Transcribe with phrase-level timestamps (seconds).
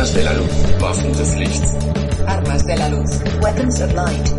[0.00, 0.50] Armas de la luz.
[0.80, 1.72] Waffen des Lichts.
[2.26, 3.10] Armas de la luz.
[3.42, 4.32] Weapons of light.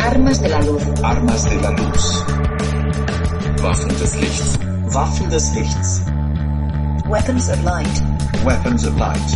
[0.00, 0.82] Armas de la luz.
[1.04, 2.24] Armas de la luz.
[3.62, 4.58] Waffen des Lichts.
[4.92, 6.00] Waffen des Lichts.
[7.08, 8.02] Weapons of light.
[8.44, 9.30] Weapons of light.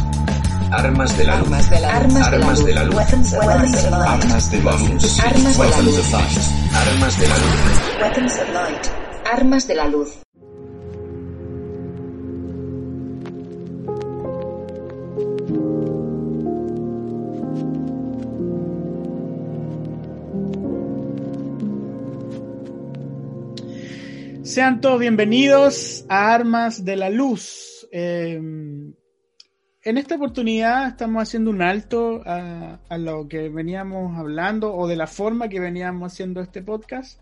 [0.73, 1.53] Armas de la luz.
[1.53, 2.17] Armas de la luz.
[2.17, 2.95] Armas de la luz.
[2.97, 3.59] Weapons of light.
[3.63, 5.21] Armas de la luz.
[5.21, 5.99] Armas de la Weapons luz.
[5.99, 6.39] of light.
[6.75, 8.01] Armas de la luz.
[8.03, 8.91] Weapons of light.
[9.33, 10.09] Armas de la luz.
[24.53, 27.89] Sean todos bienvenidos a Armas de la Luz.
[27.91, 28.95] Eh, en
[29.83, 35.49] esta oportunidad estamos haciendo un alto a, lo que veníamos hablando o de la forma
[35.49, 37.19] que veníamos haciendo este podcast,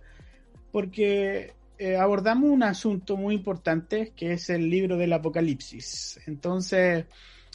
[0.72, 6.18] porque eh, abordamos un asunto muy importante que es el libro del Apocalipsis.
[6.26, 7.04] Entonces,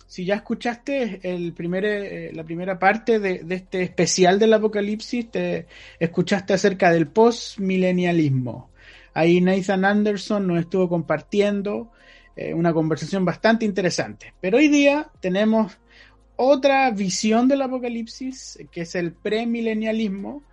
[0.08, 5.32] si ya escuchaste el primer, eh, la primera parte de, de este especial del Apocalipsis,
[5.32, 5.66] te
[6.00, 8.70] escuchaste acerca del postmilenialismo.
[9.16, 11.92] Ahí Nathan Anderson nos estuvo compartiendo
[12.36, 14.34] eh, una conversación bastante interesante.
[14.42, 15.80] Pero hoy día tenemos
[16.36, 20.44] otra visión del apocalipsis, que es el premilenialismo.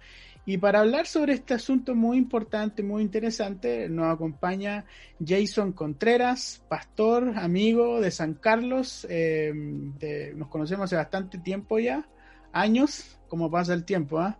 [0.45, 4.85] Y para hablar sobre este asunto muy importante, muy interesante, nos acompaña
[5.25, 9.07] Jason Contreras, pastor, amigo de San Carlos.
[9.11, 12.09] eh, de- nos conocemos hace bastante tiempo ya,
[12.53, 14.39] años, como pasa el tiempo, ¿ah?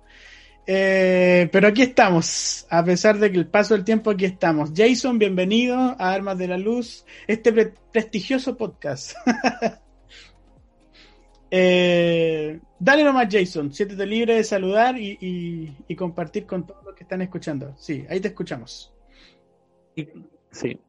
[0.66, 4.70] Eh, pero aquí estamos, a pesar de que el paso del tiempo, aquí estamos.
[4.74, 9.14] Jason, bienvenido a Armas de la Luz, este pre- prestigioso podcast.
[11.54, 17.20] Eh, dale nomás, Jason, siéntete libre de saludar y, compartir con todos los que están
[17.20, 17.74] escuchando.
[17.76, 18.94] Sí, ahí te escuchamos.
[20.50, 20.80] Sí.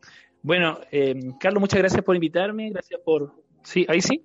[0.42, 2.70] Bueno, eh, Carlos, muchas gracias por invitarme.
[2.70, 3.34] Gracias por.
[3.62, 4.24] Sí, ahí sí.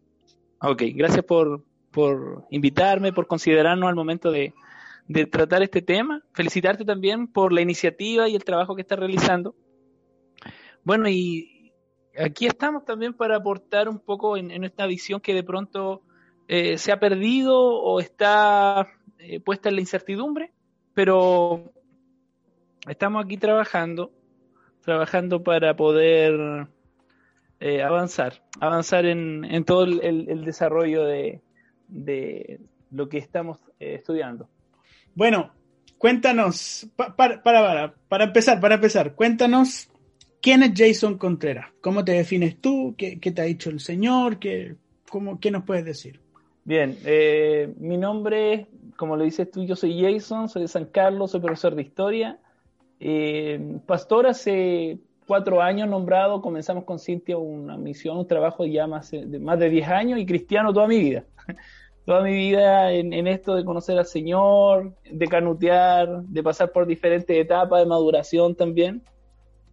[0.61, 4.55] Ok, gracias por, por invitarme, por considerarnos al momento de,
[5.09, 6.23] de tratar este tema.
[6.33, 9.57] Felicitarte también por la iniciativa y el trabajo que estás realizando.
[10.85, 11.73] Bueno, y
[12.17, 16.03] aquí estamos también para aportar un poco en, esta visión que de pronto
[16.47, 18.87] eh, se ha perdido o está
[19.19, 20.53] eh, puesta en la incertidumbre,
[20.95, 21.73] pero
[22.87, 24.13] estamos aquí trabajando
[24.89, 26.67] trabajando para poder
[27.61, 31.43] eh, avanzar, avanzar en, en todo el, desarrollo de,
[31.89, 32.59] de
[32.91, 34.49] lo que estamos eh, estudiando.
[35.19, 35.51] Bueno,
[35.99, 37.43] cuéntanos, pa- para,
[38.09, 39.91] para, empezar, para empezar, cuéntanos
[40.41, 44.39] quién es Jason Contreras, cómo te defines tú, qué, qué te ha dicho el Señor,
[44.39, 44.77] qué,
[45.11, 46.21] cómo, qué nos puedes decir.
[46.63, 51.33] Bien, eh, mi nombre, como lo dices tú, yo soy Jason, soy de San Carlos,
[51.33, 52.39] soy profesor de historia.
[53.01, 59.11] Eh, pastor hace cuatro años nombrado, comenzamos con Cintia una misión, un trabajo ya más
[59.11, 61.25] de, más de 10 años y cristiano toda mi vida.
[62.09, 66.87] Toda mi vida en, en esto de conocer al Señor, de canutear, de pasar por
[66.87, 69.03] diferentes etapas de maduración también.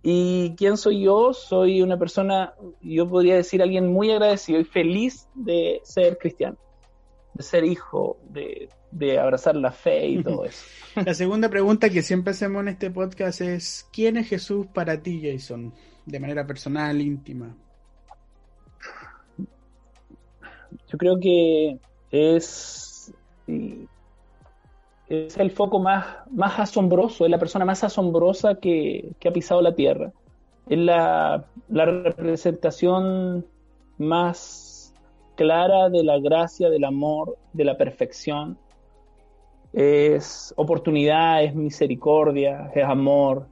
[0.03, 1.31] ¿Y quién soy yo?
[1.31, 6.57] Soy una persona, yo podría decir alguien muy agradecido y feliz de ser cristiano,
[7.35, 10.65] de ser hijo, de, de abrazar la fe y todo eso.
[11.05, 15.21] La segunda pregunta que siempre hacemos en este podcast es, ¿quién es Jesús para ti,
[15.23, 15.73] Jason?
[16.05, 17.55] De manera personal, íntima.
[20.89, 21.79] Yo creo que
[22.15, 23.13] es,
[25.07, 29.61] es el foco más, más asombroso, es la persona más asombrosa que, que ha pisado
[29.61, 30.11] la tierra.
[30.67, 33.45] Es la, la representación
[33.97, 34.93] más
[35.35, 38.57] clara de la gracia, del amor, de la perfección.
[39.73, 43.47] Es oportunidad, es misericordia, es amor,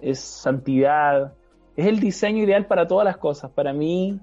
[0.00, 1.34] es santidad.
[1.76, 3.50] Es el diseño ideal para todas las cosas.
[3.50, 4.18] Para mí,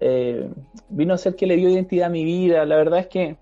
[0.00, 0.50] eh,
[0.88, 2.64] vino a ser que le dio identidad a mi vida.
[2.64, 3.36] La verdad es que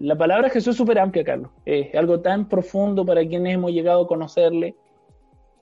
[0.00, 1.50] la palabra Jesús es súper amplia, Carlos.
[1.64, 4.74] Es algo tan profundo para quienes hemos llegado a conocerle,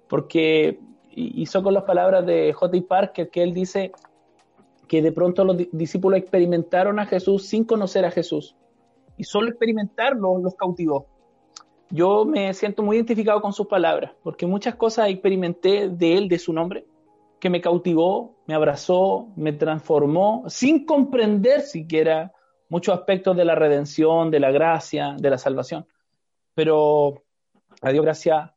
[0.09, 0.79] porque
[1.15, 2.79] hizo con las palabras de J.
[2.89, 3.93] Parker, que él dice
[4.89, 8.57] que de pronto los di- discípulos experimentaron a Jesús sin conocer a Jesús.
[9.17, 11.07] Y solo experimentarlo los cautivó.
[11.91, 16.39] Yo me siento muy identificado con sus palabras, porque muchas cosas experimenté de él, de
[16.39, 16.85] su nombre,
[17.41, 22.33] que me cautivó, me abrazó, me transformó, sin comprender siquiera
[22.69, 25.87] muchos aspectos de la redención, de la gracia, de la salvación.
[26.55, 27.23] Pero
[27.83, 28.51] a Dios gracias,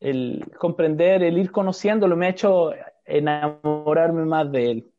[0.00, 2.72] el comprender, el ir conociéndolo, me ha hecho
[3.04, 4.90] enamorarme más de Él.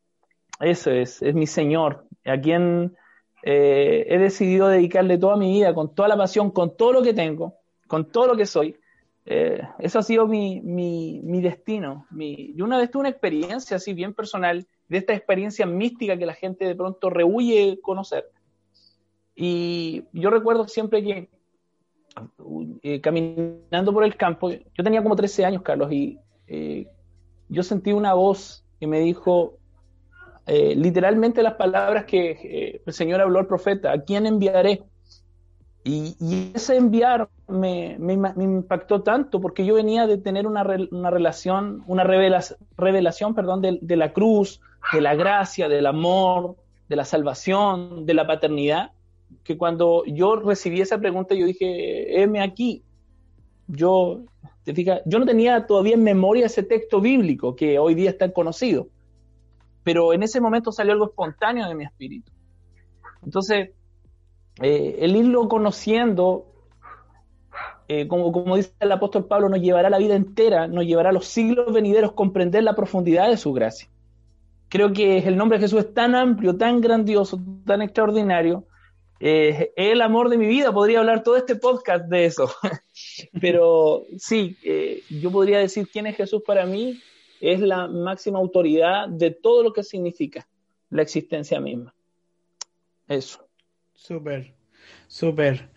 [0.60, 2.96] Eso es, es mi Señor, a quien
[3.42, 7.14] eh, he decidido dedicarle toda mi vida, con toda la pasión, con todo lo que
[7.14, 8.76] tengo, con todo lo que soy.
[9.28, 12.06] Eh, eso ha sido mi, mi, mi destino.
[12.10, 16.26] Mi, y una vez tuve una experiencia así bien personal de esta experiencia mística que
[16.26, 18.30] la gente de pronto rehuye conocer.
[19.34, 21.28] Y yo recuerdo siempre que
[22.82, 26.86] eh, caminando por el campo, yo tenía como 13 años, Carlos, y eh,
[27.48, 29.58] yo sentí una voz que me dijo
[30.46, 34.84] eh, literalmente las palabras que el Señor habló al profeta, ¿a quién enviaré?
[35.88, 41.84] Y, ese enviar me, me, impactó tanto porque yo venía de tener una, una relación,
[41.86, 44.60] una revelación perdón, de, de, la cruz,
[44.92, 46.56] de la gracia, del amor,
[46.88, 48.90] de la salvación, de la paternidad,
[49.44, 52.82] que cuando yo recibí esa pregunta yo dije, heme aquí.
[53.68, 54.24] Yo,
[54.64, 58.18] te fijas, yo no tenía todavía en memoria ese texto bíblico que hoy día es
[58.18, 58.88] tan conocido,
[59.84, 62.32] pero en ese momento salió algo espontáneo de mi espíritu.
[63.22, 63.70] Entonces,
[64.62, 66.46] eh, el irlo conociendo,
[67.88, 71.72] eh, como, dice el apóstol Pablo, nos llevará la vida entera, nos llevará los siglos
[71.72, 73.88] venideros comprender la profundidad de su gracia.
[74.68, 78.64] Creo que el nombre de Jesús es tan amplio, tan grandioso, tan extraordinario.
[79.20, 82.50] Eh, el amor de mi vida, podría hablar todo este podcast de eso.
[83.40, 84.56] Pero sí,
[85.08, 87.00] yo podría decir quién es Jesús para mí,
[87.40, 90.48] es la máxima autoridad de todo lo que significa
[90.90, 91.94] la existencia misma.
[93.06, 93.45] Eso.
[93.96, 94.54] Súper,
[95.08, 95.70] súper.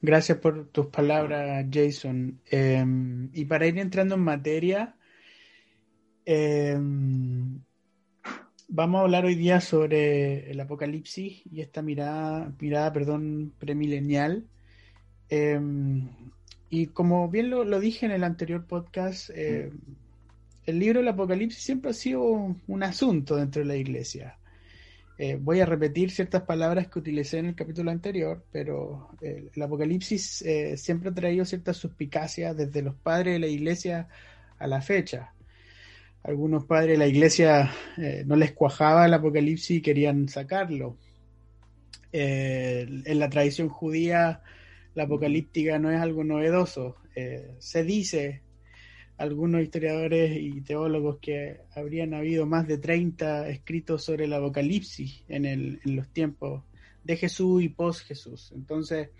[0.00, 2.40] Gracias por tus palabras, Jason.
[2.50, 4.96] Em, y para ir entrando en materia,
[6.24, 7.60] em,
[8.68, 14.46] vamos a hablar hoy día sobre el apocalipsis y esta mirada, mirada perdón, premilenial.
[15.28, 16.08] Em,
[16.70, 21.90] y como bien lo, lo, dije en el anterior podcast, el libro del apocalipsis siempre
[21.90, 22.22] ha sido
[22.66, 24.38] un asunto dentro de la iglesia.
[25.18, 29.62] Eh, voy a repetir ciertas palabras que utilicé en el capítulo anterior, pero eh, el
[29.62, 34.08] Apocalipsis eh, siempre ha traído ciertas suspicacias desde los padres de la iglesia
[34.58, 35.32] a la fecha.
[36.22, 37.70] Algunos padres de la iglesia
[38.24, 40.98] no les cuajaba el Apocalipsis y querían sacarlo.
[42.12, 44.42] en la tradición judía,
[44.94, 46.96] la apocalíptica no es algo novedoso.
[47.58, 48.42] se dice
[49.18, 55.80] algunos historiadores y teólogos que habrían habido más de 30 escritos sobre el Apocalipsis en,
[55.84, 56.64] los tiempos
[57.02, 58.52] de Jesús y post Jesús.
[58.54, 59.10] Entonces,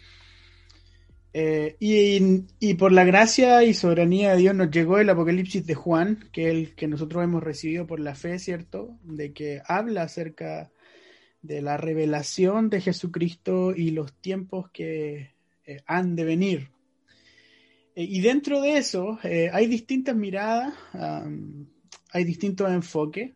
[1.32, 5.74] eh, y, y, por la gracia y soberanía de Dios nos llegó el Apocalipsis de
[5.74, 8.96] Juan, que es el que nosotros hemos recibido por la fe, ¿cierto?
[9.02, 10.70] De que habla acerca
[11.42, 15.34] de la revelación de Jesucristo y los tiempos que
[15.64, 16.75] eh, han de venir.
[17.96, 20.74] Eh, y dentro de eso eh, hay distintas miradas,
[22.12, 23.32] hay distintos enfoques.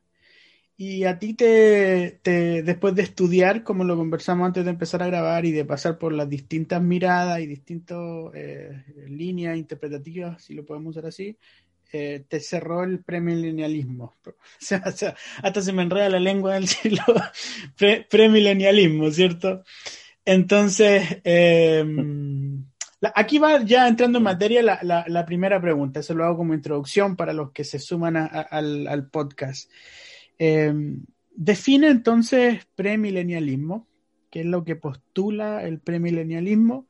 [0.76, 5.44] Y a ti te, después de estudiar, como lo conversamos antes de empezar a grabar
[5.44, 7.98] y de pasar por las distintas miradas y distintas
[8.34, 11.36] eh, líneas interpretativas, si lo podemos usar así,
[11.90, 14.16] te cerró el premilenialismo.
[14.24, 17.02] O sea, hasta se me enreda la lengua del siglo
[18.10, 19.64] premilenialismo, ¿cierto?
[20.24, 21.20] Entonces,
[23.14, 27.32] aquí va ya entrando en materia la, primera pregunta, eso lo hago como introducción para
[27.32, 29.70] los que se suman al, podcast.
[30.38, 31.04] Em,
[31.34, 33.86] define entonces premilenialismo,
[34.30, 36.86] qué es lo que postula el premilenialismo,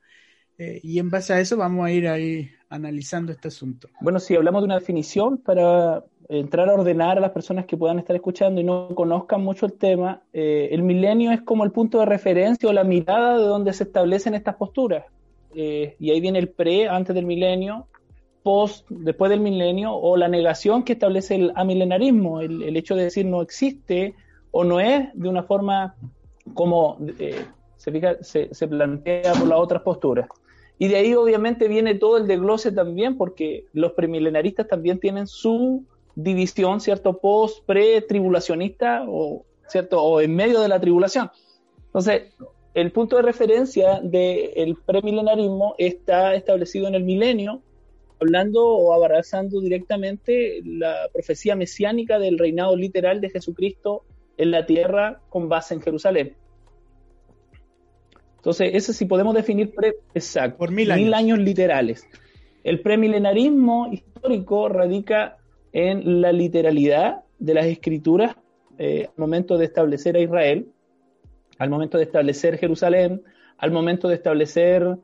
[0.58, 3.88] eh, y en base a eso vamos a ir ahí analizando este asunto.
[4.00, 7.98] Bueno, si hablamos de una definición para entrar a ordenar a las personas que puedan
[7.98, 11.98] estar escuchando y no conozcan mucho el tema, eh, el milenio es como el punto
[11.98, 15.04] de referencia o la mirada de donde se establecen estas posturas.
[15.54, 17.86] Eh, y ahí viene el pre, antes del milenio,
[18.42, 23.26] post, después del milenio, o la negación que establece el amilenarismo, el, hecho de decir
[23.26, 24.14] no existe
[24.50, 25.94] o no es de una forma
[26.54, 27.44] como eh,
[27.76, 30.28] se, se, plantea por las otras posturas.
[30.78, 35.84] Y de ahí obviamente viene todo el desglose también, porque los premilenaristas también tienen su
[36.14, 37.18] división, ¿cierto?
[37.18, 40.02] Post, pre, tribulacionista, o, ¿cierto?
[40.02, 41.30] O en medio de la tribulación.
[41.86, 42.32] Entonces,
[42.74, 47.62] el punto de referencia del premilenarismo está establecido en el milenio,
[48.20, 54.04] hablando o abrazando directamente la profecía mesiánica del reinado literal de Jesucristo
[54.36, 56.36] en la tierra con base en Jerusalén.
[58.36, 59.72] Entonces, eso sí podemos definir
[60.14, 61.38] exacto, por mil años.
[61.38, 62.06] literales.
[62.62, 65.38] El premilenarismo histórico radica
[65.72, 68.36] en la literalidad de las escrituras
[68.78, 70.68] eh, al momento de establecer a Israel
[71.60, 73.22] al momento de establecer Jerusalén,
[73.58, 74.96] al momento de establecer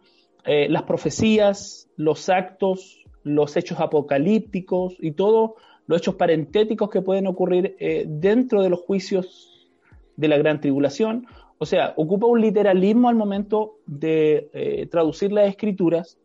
[0.46, 5.50] eh, las profecías, los actos, los hechos apocalípticos y todos
[5.86, 9.68] los hechos parentéticos que pueden ocurrir eh, dentro de los juicios
[10.16, 11.26] de la gran tribulación.
[11.58, 16.18] O sea, ocupa un literalismo al momento de eh, traducir las escrituras,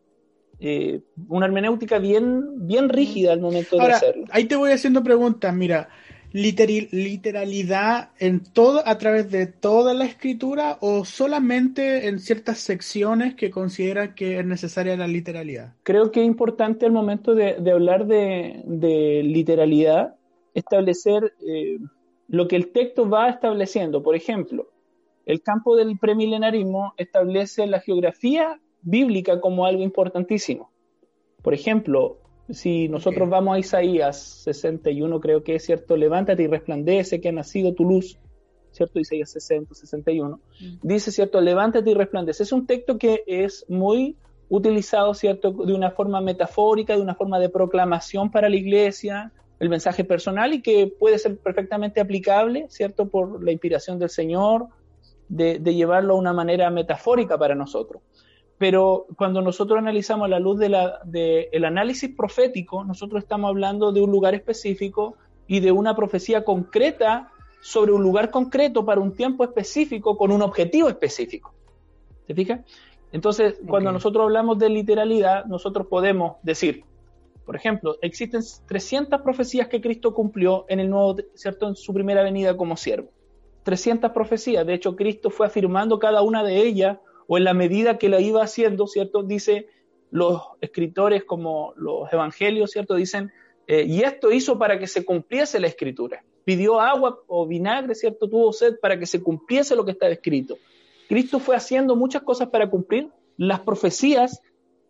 [1.28, 4.24] una hermenéutica bien, bien rígida al momento de hacerlo.
[4.30, 5.88] Ahí te voy haciendo preguntas, mira.
[6.32, 13.50] Literalidad en todo, a través de toda la escritura o solamente en ciertas secciones que
[13.50, 15.74] considera que es necesaria la literalidad?
[15.82, 18.62] Creo que es importante al momento de, hablar de,
[19.24, 20.16] literalidad
[20.54, 21.78] establecer eh,
[22.28, 24.02] lo que el texto va estableciendo.
[24.02, 24.68] Por ejemplo,
[25.26, 30.70] el campo del premilenarismo establece la geografía bíblica como algo importantísimo.
[31.42, 32.21] Por ejemplo,
[32.52, 37.32] si nosotros vamos a Isaías 61, creo que es cierto, levántate y resplandece que ha
[37.32, 38.18] nacido tu luz,
[38.70, 39.00] ¿cierto?
[39.00, 40.64] Isaías 60, 61, mm.
[40.82, 41.40] dice, ¿cierto?
[41.40, 42.42] Levántate y resplandece.
[42.42, 44.16] Es un texto que es muy
[44.48, 45.52] utilizado, ¿cierto?
[45.52, 50.52] De una forma metafórica, de una forma de proclamación para la iglesia, el mensaje personal
[50.52, 53.08] y que puede ser perfectamente aplicable, ¿cierto?
[53.08, 54.66] Por la inspiración del Señor,
[55.28, 58.02] de, de llevarlo a una manera metafórica para nosotros
[58.62, 60.76] pero cuando nosotros analizamos la luz del
[61.06, 65.16] de análisis profético, nosotros estamos hablando de un lugar específico
[65.48, 70.42] y de una profecía concreta sobre un lugar concreto para un tiempo específico con un
[70.42, 71.52] objetivo específico.
[72.28, 72.62] ¿Se fija?
[73.10, 76.84] Entonces, cuando nosotros hablamos de literalidad, nosotros podemos decir,
[77.44, 81.66] por ejemplo, existen 300 profecías que Cristo cumplió en el nuevo, ¿cierto?
[81.66, 83.08] En su primera venida como siervo.
[83.64, 84.64] 300 profecías.
[84.64, 88.20] De hecho, Cristo fue afirmando cada una de ellas o en la medida que la
[88.20, 89.22] iba haciendo, ¿cierto?
[89.22, 89.68] Dice
[90.10, 92.94] los escritores como los evangelios, ¿cierto?
[92.94, 93.32] Dicen,
[93.66, 96.24] eh, y esto hizo para que se cumpliese la escritura.
[96.44, 98.28] Pidió agua o vinagre, ¿cierto?
[98.28, 100.58] Tuvo sed para que se cumpliese lo que estaba escrito.
[101.08, 104.42] Cristo fue haciendo muchas cosas para cumplir las profecías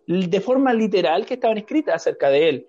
[0.06, 2.66] de forma literal que estaban escritas acerca de él.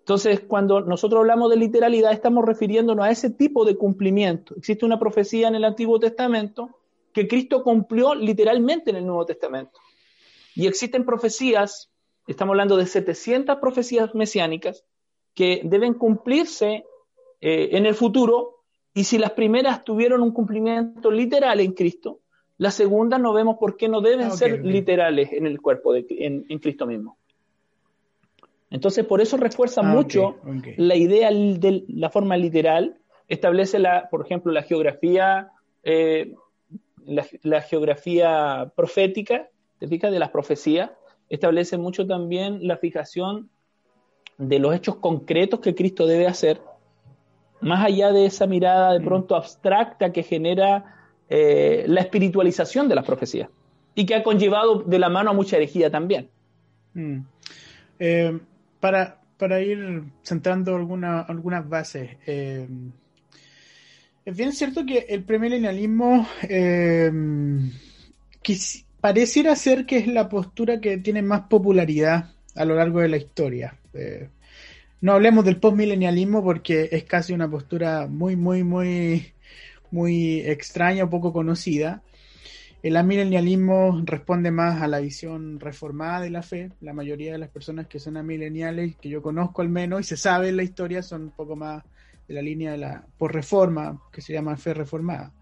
[0.00, 4.54] Entonces, cuando nosotros hablamos de literalidad, estamos refiriéndonos a ese tipo de cumplimiento.
[4.56, 6.68] Existe una profecía en el Antiguo Testamento
[7.14, 9.78] que Cristo cumplió literalmente en el Nuevo Testamento.
[10.54, 11.90] Y existen profecías,
[12.26, 14.84] estamos hablando de 700 profecías mesiánicas,
[15.32, 16.84] que deben cumplirse
[17.40, 22.20] eh, en el futuro, y si las primeras tuvieron un cumplimiento literal en Cristo,
[22.58, 26.58] las segundas no vemos por qué no deben ser literales en el cuerpo, de, en,
[26.58, 27.18] Cristo mismo.
[28.70, 30.36] Entonces, por eso refuerza ah, mucho
[30.76, 35.50] la idea de la forma literal, establece, la, por ejemplo, la geografía
[35.82, 36.32] eh,
[37.06, 40.12] la, geografía profética, ¿te fijas?
[40.12, 40.90] De las profecías,
[41.28, 43.50] establece mucho también la fijación
[44.38, 46.60] de los hechos concretos que Cristo debe hacer,
[47.60, 49.04] más allá de esa mirada de mm.
[49.04, 53.48] pronto abstracta que genera eh, la espiritualización de las profecías
[53.94, 56.28] y que ha conllevado de la mano a mucha herejía también.
[56.94, 57.20] Mm.
[57.98, 58.38] Eh,
[58.80, 62.68] para, para, ir centrando alguna, algunas bases, eh,
[64.24, 67.10] es bien cierto que el premilenialismo eh,
[69.00, 73.16] pareciera ser que es la postura que tiene más popularidad a lo largo de la
[73.18, 73.76] historia.
[73.92, 74.28] Eh,
[75.02, 79.32] no hablemos del postmilenialismo porque es casi una postura muy, muy, muy,
[79.90, 82.02] muy extraña o poco conocida.
[82.82, 86.70] El amilenialismo responde más a la visión reformada de la fe.
[86.80, 90.16] La mayoría de las personas que son amileniales, que yo conozco al menos, y se
[90.16, 91.82] sabe en la historia, son un poco más
[92.26, 95.32] de la línea de la por reforma, que se llama fe reformada.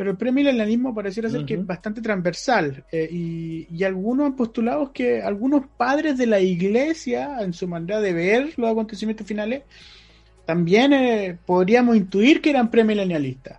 [0.00, 5.20] Pero el premilenialismo pareciera ser que es bastante transversal eh, y, algunos han postulado que
[5.20, 9.62] algunos padres de la iglesia, en su manera de ver los acontecimientos finales,
[10.46, 13.58] también eh, podríamos intuir que eran premilenialistas.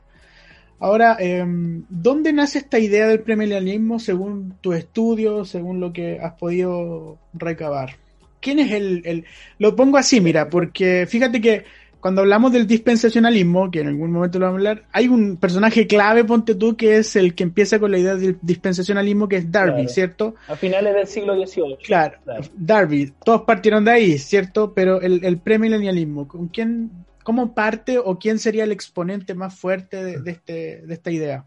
[0.79, 6.33] Ahora, em, ¿dónde nace esta idea del premilenialismo según tu estudio, según lo que has
[6.33, 7.97] podido recabar?
[8.39, 9.25] ¿Quién es el, el,
[9.59, 11.65] Lo pongo así, mira, porque fíjate que
[12.01, 15.85] cuando hablamos del dispensacionalismo, que en algún momento lo vamos a hablar, hay un personaje
[15.85, 19.51] clave, ponte tú, que es el que empieza con la idea del dispensacionalismo, que es
[19.51, 20.33] Darby, ¿cierto?
[20.47, 21.77] A finales del siglo XVIII.
[21.85, 22.17] Claro,
[22.57, 24.73] Darby, todos partieron de ahí, ¿cierto?
[24.73, 26.89] Pero el, el premilenialismo, ¿con quién,
[27.23, 31.45] cómo parte o quién sería el exponente más fuerte de, este, de esta idea?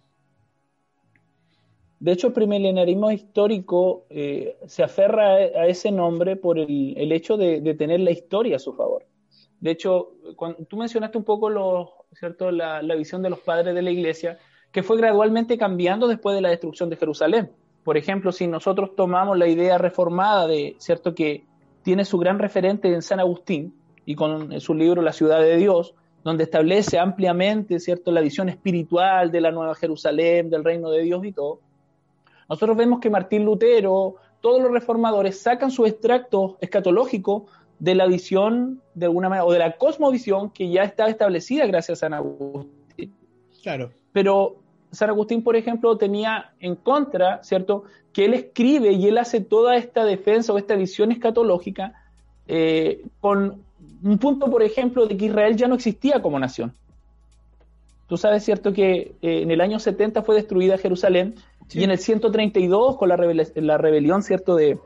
[1.98, 7.36] De hecho, el premilenialismo histórico eh, se aferra a, ese nombre por el, el hecho
[7.36, 9.04] de, de tener la historia a su favor.
[9.64, 11.48] De hecho, cuando, tú mencionaste un poco
[12.12, 12.50] ¿cierto?
[12.50, 14.38] La, visión de los padres de la iglesia,
[14.70, 17.50] que fue gradualmente cambiando después de la destrucción de Jerusalén.
[17.82, 21.14] Por ejemplo, si nosotros tomamos la idea reformada de, ¿cierto?
[21.14, 21.46] Que
[21.82, 25.94] tiene su gran referente en San Agustín y con su libro La ciudad de Dios,
[26.24, 28.12] donde establece ampliamente, ¿cierto?
[28.12, 31.60] La visión espiritual de la Nueva Jerusalén, del reino de Dios y todo.
[32.50, 37.46] Nosotros vemos que Martín Lutero, todos los reformadores sacan su extracto escatológico
[37.78, 41.98] de la visión, de alguna manera, o de la cosmovisión que ya estaba establecida gracias
[41.98, 43.12] a San Agustín.
[43.62, 43.90] Claro.
[44.12, 44.56] Pero
[44.90, 49.76] San Agustín, por ejemplo, tenía en contra, ¿cierto?, que él escribe y él hace toda
[49.76, 51.94] esta defensa o esta visión escatológica
[52.46, 53.62] eh, con
[54.02, 56.72] un punto, por ejemplo, de que Israel ya no existía como nación.
[58.06, 61.34] Tú sabes, ¿cierto?, que eh, en el año 70 fue destruida Jerusalén
[61.72, 64.78] y en el 132, con la, la rebelión, ¿cierto?, de,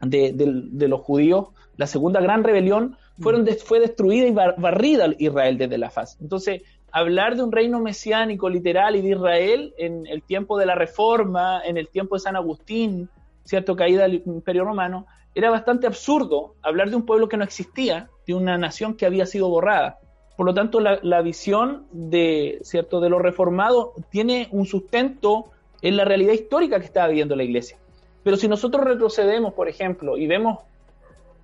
[0.00, 3.48] de, los judíos, la segunda gran rebelión, fueron mm.
[3.64, 6.18] fue destruida y barrida Israel desde la faz.
[6.20, 6.62] Entonces,
[6.92, 11.60] hablar de un reino mesiánico literal y de Israel en el tiempo de la Reforma,
[11.64, 13.08] en el tiempo de San Agustín,
[13.44, 18.08] cierto, caída del Imperio Romano, era bastante absurdo hablar de un pueblo que no existía,
[18.26, 19.98] de una nación que había sido borrada.
[20.36, 25.46] Por lo tanto, la, visión de, cierto, de lo reformado tiene un sustento
[25.82, 27.78] en la realidad histórica que estaba viviendo la iglesia.
[28.26, 30.58] Pero si nosotros retrocedemos, por ejemplo, y vemos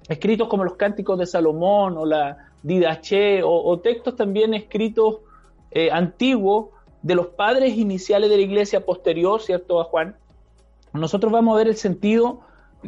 [0.08, 5.18] escritos como los Cánticos de Salomón o la Didache o, textos también escritos
[5.70, 9.80] eh, antiguo de los padres iniciales de la iglesia posterior, ¿cierto?
[9.80, 10.16] A Juan,
[10.92, 12.40] nosotros vamos a ver el sentido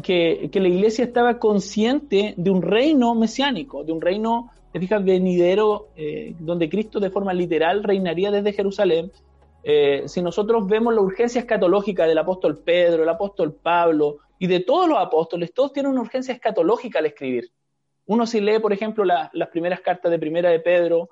[0.03, 6.35] que, la iglesia estaba consciente de un reino mesiánico, de un reino, te venidero, eh,
[6.41, 9.13] donde Cristo de forma literal reinaría desde Jerusalén.
[9.67, 14.61] Eh, si nosotros vemos la urgencia escatológica del apóstol Pedro, el apóstol Pablo y de
[14.61, 17.51] todos los apóstoles, todos tienen una urgencia escatológica al escribir.
[18.07, 21.09] Uno si lee, por ejemplo, las primeras cartas de Primera de Pedro,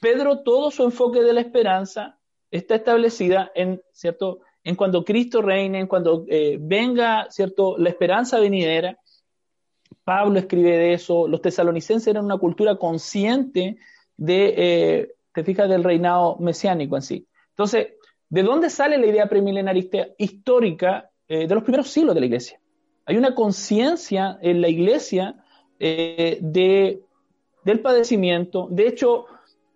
[0.00, 2.18] Pedro, todo su enfoque de la esperanza
[2.50, 4.40] está establecida en, ¿cierto?
[4.64, 7.76] En cuando Cristo reine, en cuando eh, venga, ¿cierto?
[7.76, 8.98] La esperanza venidera.
[10.04, 11.28] Pablo escribe de eso.
[11.28, 13.76] Los tesalonicenses eran una cultura consciente
[14.16, 17.26] de, eh, te fijas, del reinado mesiánico en sí.
[17.60, 17.88] Entonces,
[18.30, 22.58] ¿de dónde sale la idea premilenarista histórica eh, de los primeros siglos de la iglesia?
[23.04, 25.44] Hay una conciencia en la iglesia
[25.78, 27.02] de,
[27.62, 28.66] del padecimiento.
[28.70, 29.26] De hecho,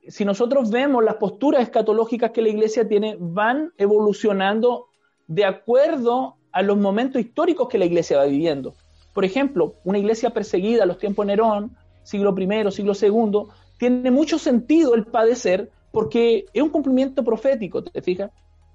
[0.08, 4.86] si nosotros vemos las posturas escatológicas que la iglesia tiene, van evolucionando
[5.26, 8.76] de acuerdo a los momentos históricos que la iglesia va viviendo.
[9.12, 14.10] Por ejemplo, una iglesia perseguida a los tiempos de Nerón, siglo I, siglo II, tiene
[14.10, 18.30] mucho sentido el padecer porque es un cumplimiento profético, ¿te fijas?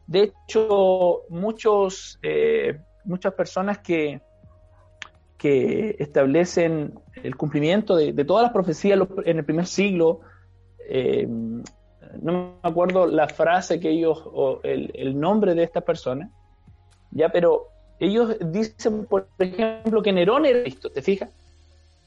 [0.07, 4.21] De hecho, muchos, eh, muchas personas que,
[5.37, 10.21] que establecen el cumplimiento de, todas las profecías en el primer siglo,
[10.87, 16.31] eh, no me acuerdo la frase que ellos, o el, nombre de esta persona,
[17.11, 17.67] ya, pero
[17.99, 21.29] ellos dicen, por ejemplo, que Nerón era Cristo, ¿te fijas?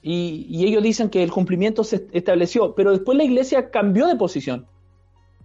[0.03, 4.67] Y, ellos dicen que el cumplimiento se estableció, pero después la iglesia cambió de posición.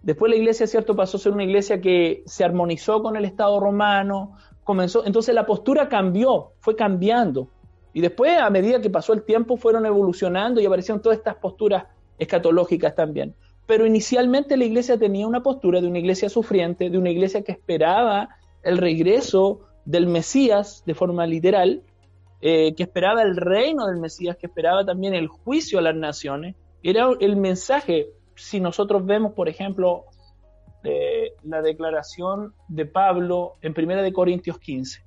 [0.07, 3.59] Después la iglesia, cierto, pasó a ser una iglesia que se armonizó con el Estado
[3.59, 7.49] romano, comenzó, entonces la postura cambió, fue cambiando.
[7.91, 11.87] Y después, a medida que pasó el tiempo, fueron evolucionando y aparecieron todas estas posturas
[12.17, 13.35] escatológicas también.
[13.65, 17.51] Pero inicialmente la iglesia tenía una postura de una iglesia sufriente, de una iglesia que
[17.51, 18.29] esperaba
[18.63, 21.81] el regreso del Mesías de forma literal,
[22.39, 26.55] eh, que esperaba el reino del Mesías, que esperaba también el juicio a las naciones.
[26.81, 30.05] Era el mensaje, si nosotros vemos, por ejemplo,
[30.83, 35.03] eh, la declaración de Pablo en 1 de Corintios 15,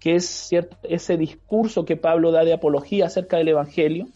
[0.00, 4.08] que es cierto, ese discurso que Pablo da de apología acerca del Evangelio,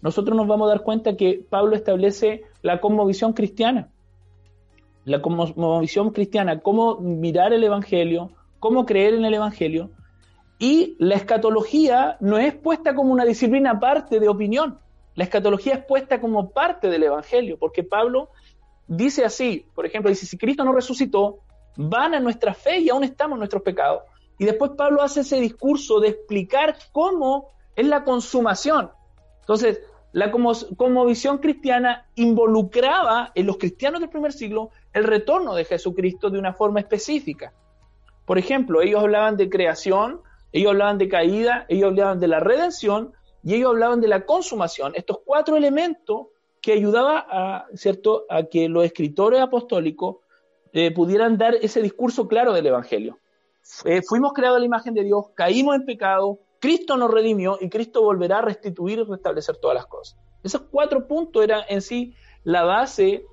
[0.00, 3.90] nosotros nos vamos a dar cuenta que Pablo establece la cosmovisión cristiana.
[5.04, 9.90] La cosmovisión cristiana, cómo mirar el Evangelio, cómo creer en el Evangelio.
[10.58, 14.78] Y la escatología no es puesta como una disciplina aparte de opinión.
[15.16, 18.30] La escatología es puesta como parte del Evangelio, porque Pablo
[18.86, 21.40] dice así, por ejemplo, dice, si Cristo no resucitó,
[21.76, 24.02] van a nuestra fe y aún estamos en nuestros pecados.
[24.38, 28.90] Y después Pablo hace ese discurso de explicar cómo es la consumación.
[29.40, 29.80] Entonces,
[30.12, 36.30] la como, visión cristiana involucraba en los cristianos del primer siglo el retorno de Jesucristo
[36.30, 37.52] de una forma específica.
[38.24, 40.20] Por ejemplo, ellos hablaban de creación,
[40.52, 43.12] ellos hablaban de caída, ellos hablaban de la redención
[43.46, 44.92] y ellos hablaban de la consumación.
[44.96, 46.26] Estos cuatro elementos
[46.60, 48.24] que ayudaban a, ¿cierto?
[48.28, 50.16] a que los escritores apostólicos
[50.72, 53.20] eh, pudieran dar ese discurso claro del Evangelio.
[54.08, 58.02] Fuimos creados a la imagen de Dios, caímos en pecado, Cristo nos redimió y Cristo
[58.02, 60.18] volverá a restituir y restablecer todas las cosas.
[60.42, 63.24] Esos cuatro puntos eran en sí la base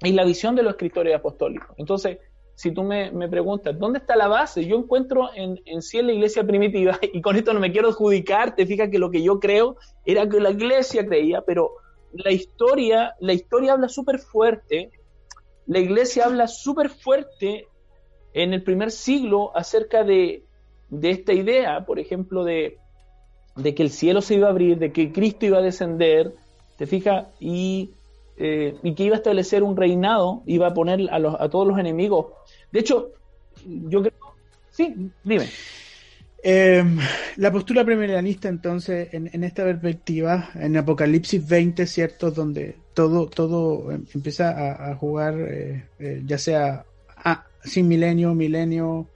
[0.00, 1.68] y la visión de los escritores apostólicos.
[1.76, 2.16] Entonces,
[2.54, 4.64] si tú me, preguntas, ¿dónde está la base?
[4.64, 7.88] Yo encuentro en, en, sí en la iglesia primitiva, y con esto no me quiero
[7.88, 11.72] adjudicar, te fijas que lo que yo creo era que la iglesia creía, pero
[12.12, 14.90] la historia, la historia habla súper fuerte,
[15.66, 17.66] la iglesia habla súper fuerte
[18.34, 20.44] en el primer siglo acerca de,
[20.90, 22.78] de esta idea, por ejemplo, de,
[23.56, 26.34] que el cielo se iba a abrir, de que Cristo iba a descender,
[26.76, 27.26] ¿te fijas?
[27.40, 27.90] Y,
[28.36, 31.78] eh, y que iba a establecer un reinado, iba a poner a, a todos los
[31.78, 32.26] enemigos.
[32.72, 33.12] De hecho,
[33.64, 34.12] yo creo...
[34.70, 35.48] Sí, dime.
[36.46, 36.98] Em,
[37.36, 42.30] la postura premilenialista, entonces, en, esta perspectiva, en Apocalipsis 20, ¿cierto?
[42.30, 46.84] Donde todo, todo em, empieza a, jugar, eh, eh, ya sea
[47.64, 49.06] sin milenio, milenio,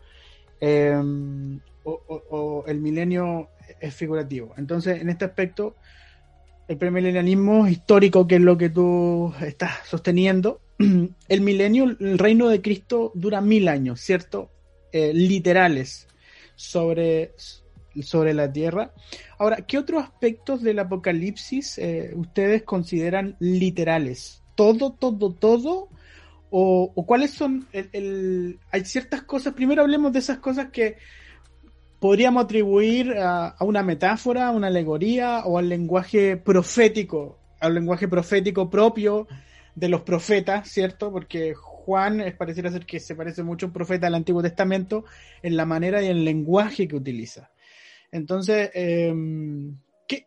[0.58, 4.54] em, o, el milenio es figurativo.
[4.56, 5.76] Entonces, en este aspecto,
[6.68, 10.60] el premilenialismo histórico, que es lo que tú estás sosteniendo,
[11.28, 14.50] el milenio, el reino de Cristo dura mil años, ¿cierto?
[14.92, 16.06] Eh, literales
[16.54, 17.32] sobre,
[18.02, 18.92] sobre la tierra.
[19.38, 24.42] Ahora, ¿qué otros aspectos del apocalipsis eh, ustedes consideran literales?
[24.54, 25.88] ¿Todo, todo, todo?
[26.50, 30.96] ¿O, cuáles son el, Hay ciertas cosas, primero hablemos de esas cosas que
[31.98, 38.70] podríamos atribuir a, una metáfora, a una alegoría o al lenguaje profético, al lenguaje profético
[38.70, 39.26] propio
[39.74, 41.12] de los profetas, ¿cierto?
[41.12, 45.04] Porque Juan es, pareciera ser que se parece mucho a un profeta del Antiguo Testamento
[45.42, 47.50] en la manera y el lenguaje que utiliza.
[48.12, 50.26] Entonces, em, ¿qué,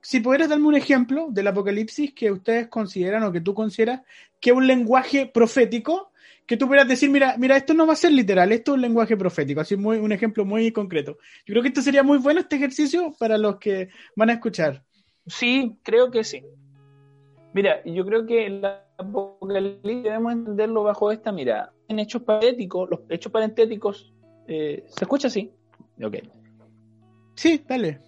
[0.00, 4.02] si pudieras darme un ejemplo del Apocalipsis que ustedes consideran o que tú consideras
[4.40, 6.12] que un lenguaje profético,
[6.46, 8.82] que tú pudieras decir, mira, mira, esto no va a ser literal, esto es un
[8.82, 11.16] lenguaje profético, así muy, un ejemplo muy concreto.
[11.46, 14.84] Yo creo que esto sería muy bueno, este ejercicio, para los que van a escuchar.
[15.26, 16.42] Sí, creo que sí.
[17.54, 21.72] Mira, yo creo que la apocalipsis debemos entenderlo bajo esta mirada.
[21.88, 24.12] En hechos parentéticos, los hechos parentéticos,
[24.48, 25.50] eh, ¿se escucha así?
[26.02, 26.16] Ok.
[27.36, 28.00] Sí, dale.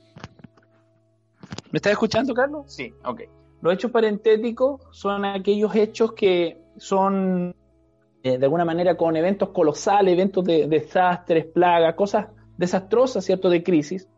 [1.70, 2.64] ¿Me estás escuchando, Carlos?
[2.72, 3.22] Sí, ok.
[3.62, 7.55] Los hechos parentéticos son aquellos hechos que son,
[8.22, 12.26] eh, de alguna manera, con eventos colosales, eventos de desastres, plagas, cosas
[12.57, 14.09] desastrosas, ¿cierto?, de crisis,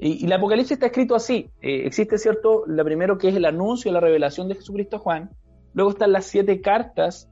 [0.00, 1.50] y, el Apocalipsis está escrito así.
[1.60, 2.64] Eh, existe, ¿cierto?
[2.66, 5.30] Lo primero que es el anuncio, la revelación de Jesucristo Juan.
[5.74, 7.28] Luego están las siete cartas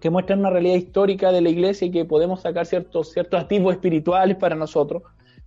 [0.00, 3.74] que muestran una realidad histórica de la iglesia y que podemos sacar ciertos, ciertos activos
[3.74, 5.02] espirituales para nosotros.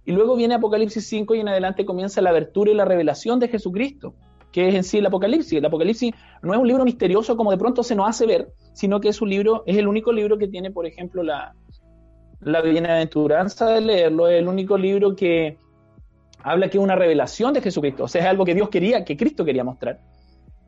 [0.06, 3.48] Y luego viene Apocalipsis 5 y en adelante comienza la abertura y la revelación de
[3.48, 4.14] Jesucristo,
[4.56, 5.58] que es en sí el Apocalipsis.
[5.58, 9.02] El Apocalipsis no es un libro misterioso como de pronto se nos hace ver, sino
[9.02, 11.54] que es un libro, es el único libro que tiene, por ejemplo, la,
[12.40, 15.58] la bienaventuranza de leerlo, es el único libro que,
[16.42, 19.18] habla que es una revelación de Jesucristo, o sea, es algo que Dios quería, que
[19.18, 20.00] Cristo quería mostrar.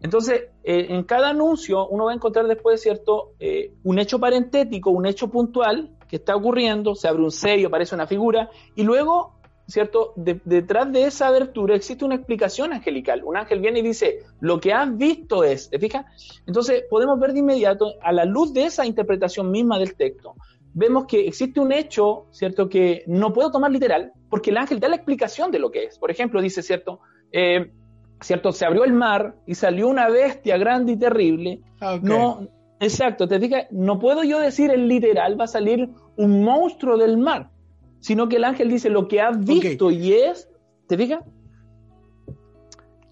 [0.02, 4.90] Entonces, eh, en cada anuncio uno va a encontrar después, ¿cierto?, eh, un hecho parentético,
[4.90, 9.37] un hecho puntual que está ocurriendo, se abre un sello, aparece una figura, y luego,
[9.68, 13.24] ¿cierto?, detrás de esa abertura existe una explicación angelical.
[13.24, 16.06] Un ángel viene y dice, lo que has visto es, ¿te fijas?
[16.48, 20.36] Entonces, podemos ver de inmediato, a la luz de esa interpretación misma del texto,
[20.74, 24.88] vemos que existe un hecho, ¿cierto?, que no puedo tomar literal, porque el ángel da
[24.88, 26.00] la explicación de lo que es.
[26.00, 27.00] Por ejemplo, dice, ¿cierto?,
[27.32, 27.72] eh,
[28.22, 28.52] ¿cierto?
[28.52, 31.62] Se abrió el mar y salió una bestia grande y terrible.
[31.82, 32.48] Ah, no,
[32.80, 37.18] exacto, te fijas, no puedo yo decir en literal va a salir un monstruo del
[37.18, 37.52] mar,
[38.00, 40.50] sino que el ángel dice lo que has visto y es,
[40.88, 41.24] ¿te fijas?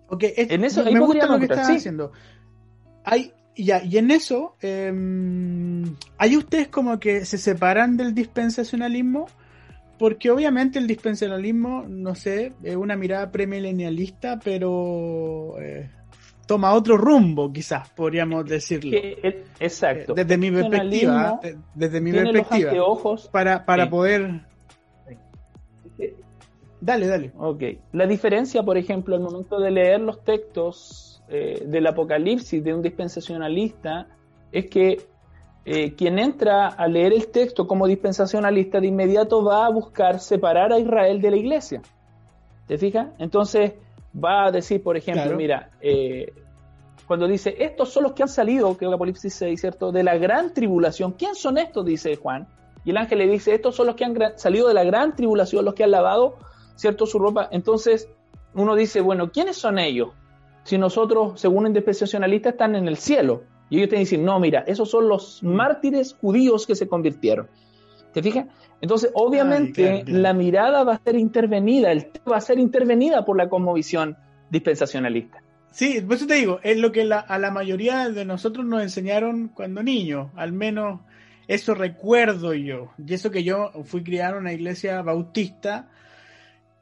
[0.08, 2.12] Ok, en eso me gusta lo que estás haciendo.
[3.04, 9.28] Hay, ya, y en eso, em, ¿hay ustedes como que se separan del dispensacionalismo?
[9.98, 15.90] Porque obviamente el dispensacionalismo, no sé, es una mirada premilenialista, pero eh,
[16.46, 18.98] toma otro rumbo, quizás, podríamos decirlo.
[19.60, 20.14] Exacto.
[20.14, 21.40] Eh, desde mi perspectiva,
[21.74, 22.74] desde mi perspectiva,
[23.32, 24.42] para, para poder...
[26.86, 27.32] Dale, dale.
[27.40, 27.64] Ok.
[27.94, 32.84] La diferencia, por ejemplo, al momento de leer los textos eh, del Apocalipsis de un
[32.84, 34.08] dispensacionalista
[34.52, 35.02] es que
[35.66, 40.72] eh, quien entra a leer el texto como dispensacionalista de inmediato va a buscar separar
[40.72, 41.82] a Israel de la iglesia.
[42.68, 43.08] ¿Te fijas?
[43.18, 43.74] Entonces
[44.16, 46.32] va a decir, por ejemplo, mira, eh,
[47.08, 49.92] cuando dice, estos son los que han salido, que es Apocalipsis 6, ¿cierto?
[49.92, 51.14] De la gran tribulación.
[51.14, 51.84] ¿Quién son estos?
[51.84, 52.48] Dice Juan.
[52.84, 55.66] Y el ángel le dice, estos son los que han salido de la gran tribulación,
[55.66, 56.38] los que han lavado,
[56.76, 57.06] ¿cierto?
[57.06, 57.50] Su ropa.
[57.52, 58.10] Entonces
[58.54, 60.10] uno dice, bueno, ¿quiénes son ellos?
[60.66, 63.44] si nosotros, según un dispensacionalista, están en el cielo?
[63.70, 67.48] Y ellos te dicen, no, mira, esos son los mártires judíos que se convirtieron.
[68.14, 68.48] ¿Te fijas?
[68.82, 73.48] Entonces, obviamente, la mirada va a ser intervenida, el va a ser intervenida por la
[73.48, 74.18] conmovisión
[74.50, 75.42] dispensacionalista.
[75.72, 79.50] Sí, por eso te digo, es lo que a la mayoría de nosotros nos enseñaron
[79.50, 81.02] cuando niños, al menos
[81.48, 82.92] eso recuerdo yo.
[82.98, 85.90] Y eso que yo fui criado en una iglesia bautista,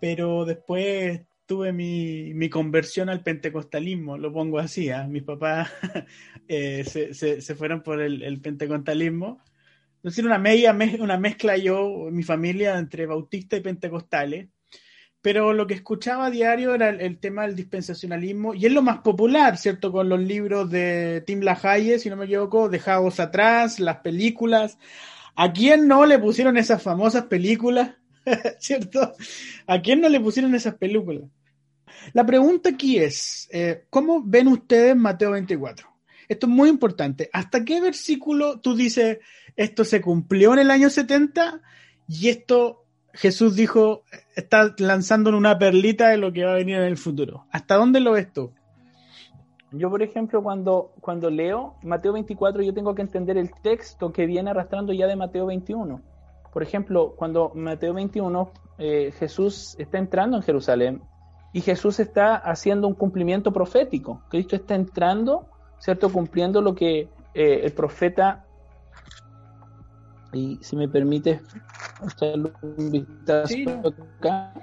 [0.04, 5.08] pero después tuve mi, mi, conversión al pentecostalismo, lo pongo así, ¿eh?
[5.08, 5.72] mis papás
[6.50, 9.42] eh, se, se, fueron por el, el pentecostalismo.
[10.00, 14.50] Es decir, una, media, una mezcla yo, mi familia, entre bautista y pentecostales.
[15.22, 18.98] Pero lo que escuchaba a diario era el, tema del dispensacionalismo, y es lo más
[18.98, 19.94] popular, ¿cierto?
[19.94, 24.78] Con los libros de Tim LaHaye, si no me equivoco, Dejados atrás, las películas.
[25.38, 27.92] ¿A quién no le pusieron esas famosas películas?
[28.60, 29.14] ¿cierto?
[29.68, 31.24] ¿A quién no le pusieron esas películas?
[32.14, 35.88] La pregunta aquí es, eh, ¿cómo ven ustedes Mateo 24?
[36.28, 37.30] Esto es muy importante.
[37.34, 39.20] ¿Hasta qué versículo tú dices,
[39.56, 41.62] esto se cumplió en el año 70
[42.08, 44.04] y esto Jesús dijo,
[44.36, 47.46] está lanzando una perlita de lo que va a venir en el futuro?
[47.52, 48.52] ¿Hasta dónde lo ves tú?
[49.72, 54.28] Yo, por ejemplo, cuando, cuando leo Mateo 24, yo tengo que entender el texto que
[54.28, 56.13] viene arrastrando ya de Mateo 21.
[56.54, 61.02] Por ejemplo, cuando Mateo 21, eh, Jesús está entrando en Jerusalén
[61.52, 64.22] y Jesús está haciendo un cumplimiento profético.
[64.30, 65.48] Cristo está entrando,
[65.80, 66.12] ¿cierto?
[66.12, 68.46] Cumpliendo lo que eh, el profeta,
[70.32, 71.42] y si me permite
[72.06, 73.56] echarle un vistazo
[74.20, 74.54] acá.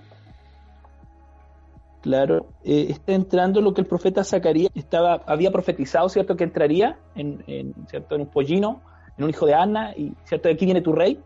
[2.03, 6.37] Claro, eh, está entrando lo que el profeta Zacarías estaba, había profetizado, ¿cierto?
[6.37, 8.15] Que entraría en, en, ¿cierto?
[8.15, 8.81] en un pollino,
[9.19, 10.49] en un hijo de Ana, y ¿cierto?
[10.49, 11.21] De aquí viene tu rey.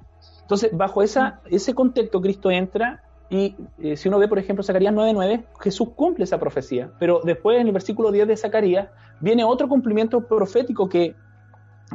[0.44, 4.92] Entonces, bajo esa, ese contexto, Cristo entra y eh, si uno ve, por ejemplo, Zacarías
[4.92, 6.92] 9.9, Jesús cumple esa profecía.
[6.98, 11.14] Pero después, en el versículo 10 de Zacarías, viene otro cumplimiento profético que,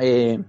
[0.01, 0.43] eh,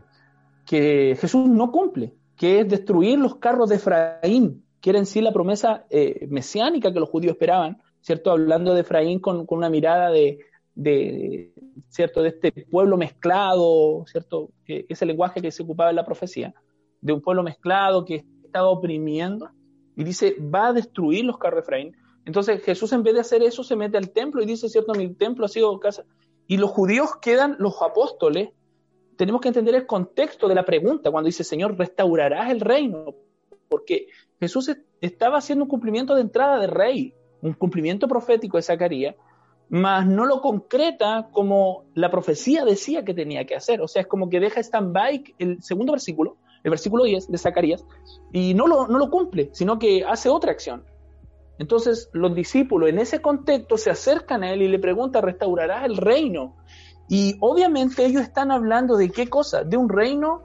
[0.65, 5.21] que Jesús no cumple, que es destruir los carros de Efraín, que era en sí
[5.21, 8.31] la promesa eh, mesiánica que los judíos esperaban, ¿cierto?
[8.31, 10.39] Hablando de Efraín con, con una mirada de,
[10.75, 11.53] de,
[11.91, 12.23] ¿cierto?
[12.23, 14.49] de este pueblo mezclado, ¿cierto?
[14.65, 16.55] Que es el lenguaje que se ocupaba en la profecía
[17.01, 19.51] de un pueblo mezclado que estaba oprimiendo,
[19.97, 21.97] y dice, va a destruir los carros de Efraín.
[22.25, 25.13] Entonces Jesús en vez de hacer eso se mete al templo y dice, cierto, mi
[25.15, 26.05] templo ha sido casa.
[26.47, 28.51] Y los judíos quedan, los apóstoles,
[29.17, 33.15] tenemos que entender el contexto de la pregunta cuando dice, Señor, restaurarás el reino.
[33.69, 34.07] Porque
[34.39, 39.15] Jesús estaba haciendo un cumplimiento de entrada de rey, un cumplimiento profético de Zacarías,
[39.69, 43.81] mas no lo concreta como la profecía decía que tenía que hacer.
[43.83, 47.85] O sea, es como que deja stand-by el segundo versículo, el versículo 10 de Zacarías,
[48.33, 50.85] y no lo, no lo cumple, sino que hace otra acción.
[51.59, 55.97] Entonces los discípulos en ese contexto se acercan a él y le preguntan, ¿restaurarás el
[55.97, 56.57] reino?
[57.09, 59.65] Y obviamente ellos están hablando de qué cosa?
[59.65, 60.43] De un reino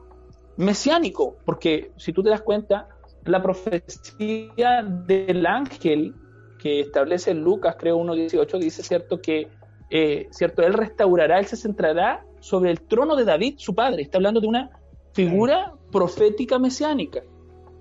[0.57, 2.89] mesiánico, porque si tú te das cuenta,
[3.23, 6.15] la profecía del ángel
[6.59, 9.21] que establece Lucas, creo 1.18, dice, ¿cierto?
[9.21, 9.47] Que,
[9.89, 10.63] eh, ¿cierto?
[10.63, 14.01] Él restaurará, él se centrará sobre el trono de David, su padre.
[14.01, 14.71] Está hablando de una
[15.13, 17.23] figura profética mesiánica.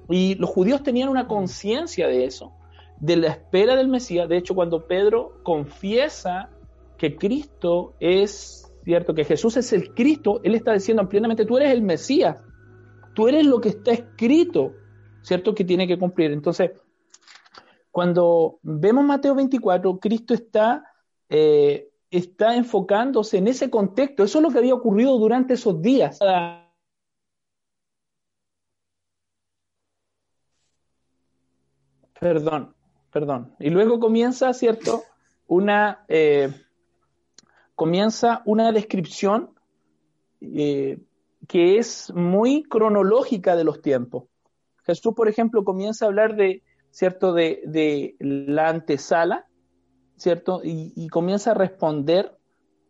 [0.09, 2.53] Y los judíos tenían una conciencia de eso,
[3.00, 4.29] de la espera del Mesías.
[4.29, 6.48] De hecho, cuando Pedro confiesa
[6.96, 11.72] que Cristo es, cierto, que Jesús es el Cristo, él está diciendo ampliamente, tú eres
[11.72, 12.40] el Mesías,
[13.16, 14.74] tú eres lo que está escrito,
[15.22, 16.31] cierto, que tiene que cumplir.
[16.31, 16.70] Entonces,
[17.90, 20.85] cuando vemos Mateo 24, Cristo está,
[21.29, 24.22] eh, está enfocándose en ese contexto.
[24.22, 26.20] Eso es lo que había ocurrido durante esos días.
[32.20, 32.74] Perdón,
[33.12, 33.55] perdón.
[33.59, 35.03] Y luego comienza, ¿cierto?
[35.46, 36.53] Una, eh,
[37.74, 39.50] comienza una descripción
[40.40, 40.98] eh,
[41.46, 44.24] que es muy cronológica de los tiempos.
[44.85, 49.46] Jesús, por ejemplo, comienza a hablar de, ¿cierto?, de, la antesala,
[50.16, 50.61] ¿cierto?
[50.62, 52.37] Y, y, comienza a responder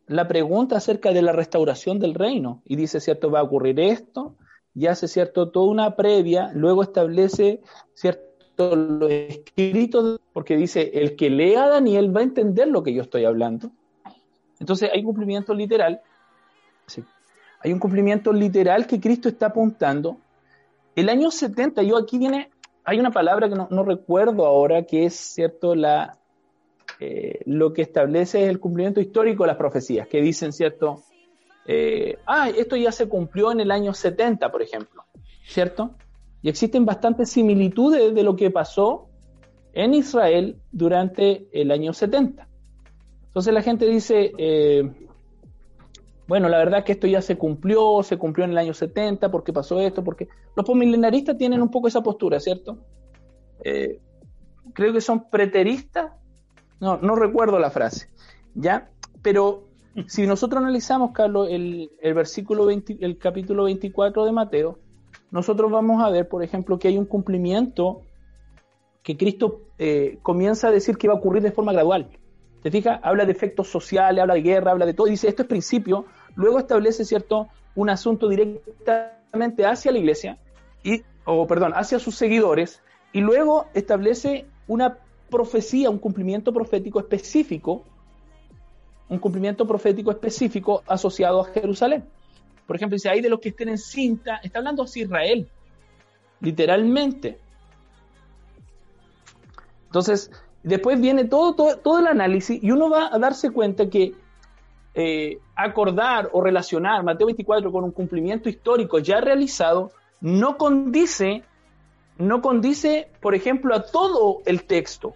[0.06, 2.62] la pregunta acerca de la restauración del reino.
[2.64, 4.37] Y dice, ¿cierto?, va a ocurrir esto,
[4.74, 7.62] y hace, ¿cierto?, toda una previa, luego establece,
[7.94, 12.94] ¿cierto?, los escritos, porque dice, el que lea a Daniel va a entender lo que
[12.94, 13.70] yo estoy hablando.
[14.60, 16.00] Entonces hay un cumplimiento literal,
[16.86, 17.04] sí,
[17.60, 20.18] hay un cumplimiento literal que Cristo está apuntando.
[20.94, 22.50] El año 70, yo aquí viene,
[22.84, 26.18] hay una palabra que no, no recuerdo ahora, que es cierto, la,
[27.00, 31.02] eh, lo que establece el cumplimiento histórico de las profecías, que dicen, cierto,
[31.66, 35.04] eh, ah, esto ya se cumplió en el año 70, por ejemplo,
[35.44, 35.96] ¿cierto?
[36.44, 39.07] Y existen bastantes similitudes de lo que pasó
[39.72, 42.46] en Israel durante el año 70.
[43.28, 45.09] Entonces la gente dice, eh,
[46.28, 49.30] bueno, la verdad es que esto ya se cumplió, se cumplió en el año 70,
[49.30, 52.76] porque pasó esto, porque los postmilenaristas tienen un poco esa postura, ¿cierto?
[53.64, 53.98] Eh,
[54.74, 56.12] creo que son preteristas,
[56.78, 58.11] no, no recuerdo la frase,
[58.54, 58.90] ¿ya?
[59.22, 59.68] Pero
[60.09, 64.83] si nosotros analizamos, Carlos, el, el versículo 20, el capítulo 24 de Mateo,
[65.34, 68.02] nosotros vamos a ver, por ejemplo, que hay un cumplimiento
[69.02, 72.08] que Cristo eh, comienza a decir que va a ocurrir de forma gradual.
[72.62, 73.00] ¿Te fijas?
[73.02, 76.04] Habla de efectos sociales, habla de guerra, habla de todo, dice esto es principio,
[76.36, 80.38] luego establece, ¿cierto?, un asunto directamente hacia la iglesia,
[80.84, 82.80] y, o perdón, hacia sus seguidores,
[83.12, 84.98] y luego establece una
[85.30, 87.82] profecía, un cumplimiento profético específico,
[89.08, 92.04] un cumplimiento profético específico asociado a Jerusalén.
[92.66, 95.48] Por ejemplo, dice, hay de los que estén en cinta, está hablando hacia Israel,
[96.40, 97.38] literalmente.
[99.87, 100.31] Entonces,
[100.62, 104.14] después viene todo, todo, todo el análisis y uno va a darse cuenta que
[104.96, 111.42] eh, acordar o relacionar Mateo 24 con un cumplimiento histórico ya realizado no condice,
[112.16, 115.14] no condice, por ejemplo, a todo el texto.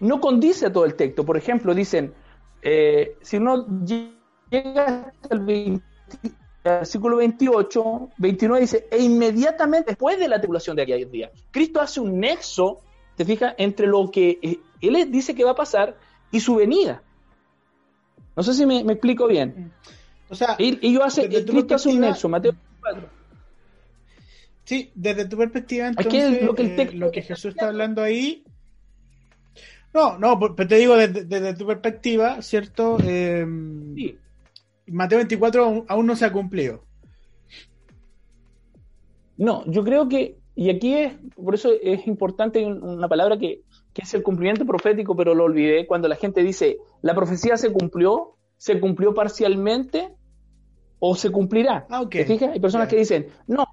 [0.00, 1.24] No condice a todo el texto.
[1.24, 2.14] Por ejemplo, dicen,
[2.62, 5.82] eh, si uno llega hasta el
[6.64, 12.00] versículo 28, 29 dice, e inmediatamente después de la tribulación de aquellos días, Cristo hace
[12.00, 12.80] un nexo,
[13.16, 15.96] te fijas, entre lo que eh, Él dice que va a pasar
[16.30, 17.02] y su venida.
[18.34, 19.72] No sé si me, explico bien.
[20.28, 23.08] O sea, y, yo hace, Cristo hace un nexo, Mateo 4.
[24.64, 28.42] Sí, desde tu perspectiva, entonces, lo, que eh, lo que Jesús está hablando ahí.
[29.92, 32.96] No, no, pero te digo desde, tu perspectiva, ¿cierto?
[33.04, 33.46] Eh,
[33.94, 34.18] sí.
[34.86, 36.84] Mateo 24 aún, no se ha cumplido.
[39.36, 44.02] No, yo creo que, y aquí es, por eso es importante una palabra que, que
[44.02, 48.36] es el cumplimiento profético, pero lo olvidé, cuando la gente dice, la profecía se cumplió,
[48.56, 50.14] se cumplió parcialmente
[50.98, 51.86] o se cumplirá.
[51.90, 52.50] Ah, ¿Te fijas?
[52.52, 53.64] Hay personas que dicen, no,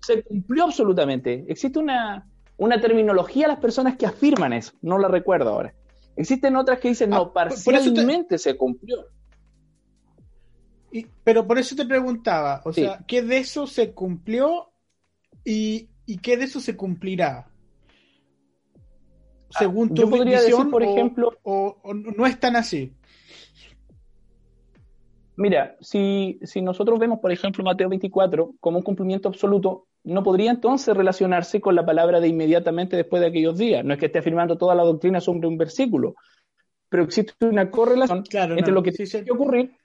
[0.00, 1.44] se cumplió absolutamente.
[1.48, 5.74] Existe una, una terminología a las personas que afirman eso, no la recuerdo ahora.
[6.16, 9.06] Existen otras que dicen, no, ah, parcialmente se cumplió.
[11.24, 14.70] Pero por eso te preguntaba, o sea, ¿qué de eso se cumplió
[15.44, 17.50] y, y qué de eso se cumplirá?
[19.58, 22.92] según tu visión, por ejemplo, o, no es tan así.
[25.36, 30.50] Mira, si, si nosotros vemos, por ejemplo, Mateo 24 como un cumplimiento absoluto, no podría
[30.50, 33.84] entonces relacionarse con la palabra de inmediatamente después de aquellos días.
[33.84, 36.14] No es que esté afirmando toda la doctrina sobre un versículo,
[36.88, 39.76] pero existe una correlación entre lo que tenía que ocurrir,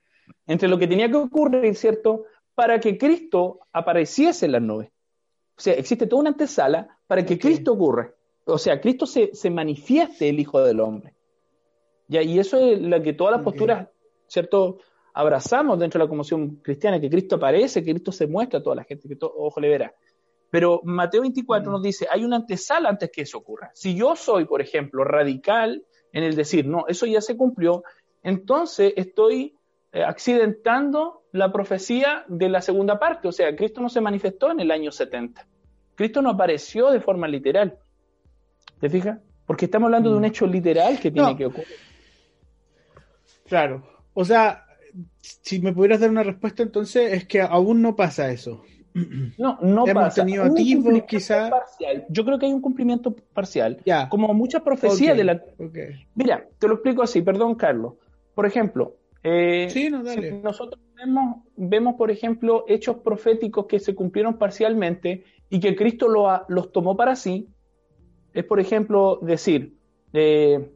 [0.47, 4.89] entre lo que tenía que ocurrir, ¿cierto?, para que Cristo apareciese en las nubes.
[5.57, 8.13] O sea, existe toda una antesala para que Cristo ocurra
[8.45, 11.13] o sea, Cristo se, se manifieste el Hijo del Hombre.
[12.07, 12.21] ¿Ya?
[12.21, 13.87] Y eso es lo que todas las posturas,
[14.27, 14.79] ¿cierto?
[15.13, 18.75] Abrazamos dentro de la conmoción cristiana, que Cristo aparece, que Cristo se muestra a toda
[18.75, 19.95] la gente, que todo ojo le verá.
[20.49, 21.73] Pero Mateo 24 mm.
[21.73, 23.71] nos dice, hay una antesala antes que eso ocurra.
[23.73, 27.83] Si yo soy, por ejemplo, radical en el decir, no, eso ya se cumplió,
[28.21, 29.55] entonces estoy
[29.93, 33.27] accidentando la profecía de la segunda parte.
[33.27, 35.45] O sea, Cristo no se manifestó en el año 70.
[35.95, 37.77] Cristo no apareció de forma literal.
[38.79, 39.19] ¿Te fijas?
[39.45, 40.25] Porque estamos hablando de un mm.
[40.25, 41.75] hecho literal que tiene que ocurrir.
[43.47, 43.85] Claro.
[44.13, 44.65] O sea,
[45.19, 48.63] si me pudieras dar una respuesta, entonces es que aún no pasa eso.
[49.37, 50.25] No, no Hemos pasa.
[50.25, 50.43] tenido
[51.05, 51.49] quizá.
[51.49, 52.05] Parcial.
[52.09, 53.81] Yo creo que hay un cumplimiento parcial.
[54.09, 55.41] Como muchas profecías de la.
[56.15, 57.93] Mira, te lo explico así, perdón, Carlos.
[58.33, 59.89] Por ejemplo, eh,
[60.43, 66.45] nosotros vemos, vemos, por ejemplo, hechos proféticos que se cumplieron parcialmente y que Cristo lo
[66.47, 67.47] los tomó para sí,
[68.33, 69.75] es, por ejemplo, decir,
[70.13, 70.71] eh,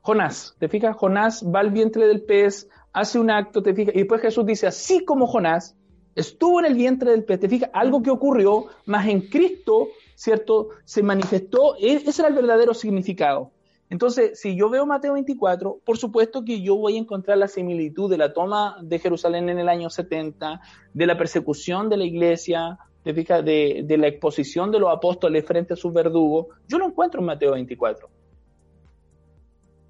[0.00, 0.96] Jonás, ¿te fijas?
[0.96, 3.94] Jonás va al vientre del pez, hace un acto, ¿te fijas?
[3.94, 5.76] Y después Jesús dice, así como Jonás
[6.14, 7.70] estuvo en el vientre del pez, ¿te fijas?
[7.72, 10.70] Algo que ocurrió, más en Cristo, ¿cierto?
[10.84, 13.52] Se manifestó, e, ese era el verdadero significado.
[13.90, 18.08] Entonces, si yo veo Mateo 24, por supuesto que yo voy a encontrar la similitud
[18.08, 20.60] de la toma de Jerusalén en el año 70,
[20.94, 23.44] de la persecución de la iglesia, ¿te fijas?
[23.44, 27.50] De, la exposición de los apóstoles frente a sus verdugos, yo lo encuentro en Mateo
[27.50, 28.08] 24.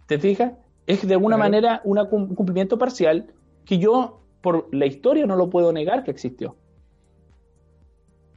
[0.06, 0.54] ¿Te fijas?
[0.86, 3.26] Es de alguna manera un cumplimiento parcial
[3.66, 6.56] que yo, por la historia, no lo puedo negar que existió.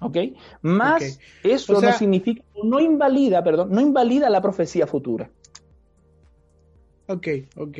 [0.01, 0.17] ¿Ok?
[0.61, 5.31] Más eso no significa, no invalida, perdón, no invalida la profecía futura.
[7.13, 7.77] Ok, ok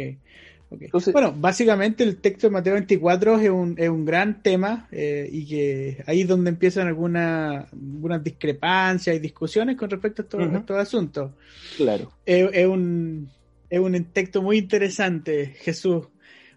[1.11, 5.45] bueno, básicamente el texto de Mateo 24 es un, es un gran tema eh, y
[5.45, 11.31] que ahí es donde empiezan algunas algunas discrepancias y discusiones con respecto a estos, asuntos.
[11.77, 12.11] Claro.
[12.25, 13.29] es, un,
[13.69, 16.07] es un texto muy interesante, Jesús.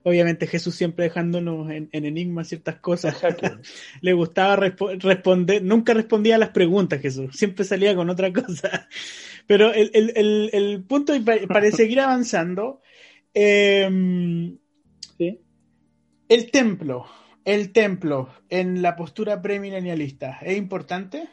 [0.08, 3.20] Obviamente Jesús siempre dejándonos en, enigma ciertas cosas.
[4.00, 8.88] Le gustaba responder, nunca respondía a las preguntas Jesús, siempre salía con otra cosa.
[9.46, 11.12] Pero el, el, el, punto,
[11.48, 12.80] para seguir avanzando,
[13.38, 14.56] Em,
[15.18, 17.04] el templo,
[17.44, 21.28] el templo en la postura premilenialista, ¿es importante?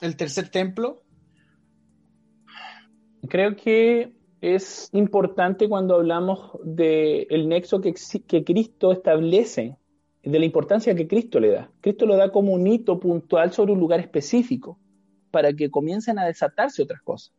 [0.00, 1.04] ¿El tercer templo?
[3.28, 7.94] Creo que es importante cuando hablamos del nexo que,
[8.26, 9.76] que Cristo establece,
[10.22, 11.70] de la importancia que Cristo le da.
[11.80, 14.78] Cristo lo da como un hito puntual sobre un lugar específico,
[15.30, 17.32] para que comiencen a desatarse otras cosas.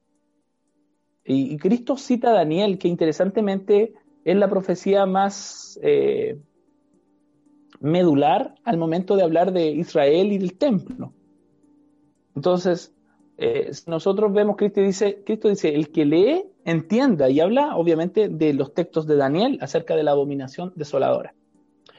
[1.24, 3.94] Y, Cristo cita a Daniel, que interesantemente
[4.24, 6.40] es la profecía más eh,
[7.80, 11.14] medular al momento de hablar de Israel y del templo.
[12.36, 12.94] Entonces,
[13.44, 18.54] Eh, nosotros vemos, Cristo dice, Cristo dice, el que lee, entienda, y habla obviamente de
[18.54, 21.34] los textos de Daniel acerca de la abominación desoladora.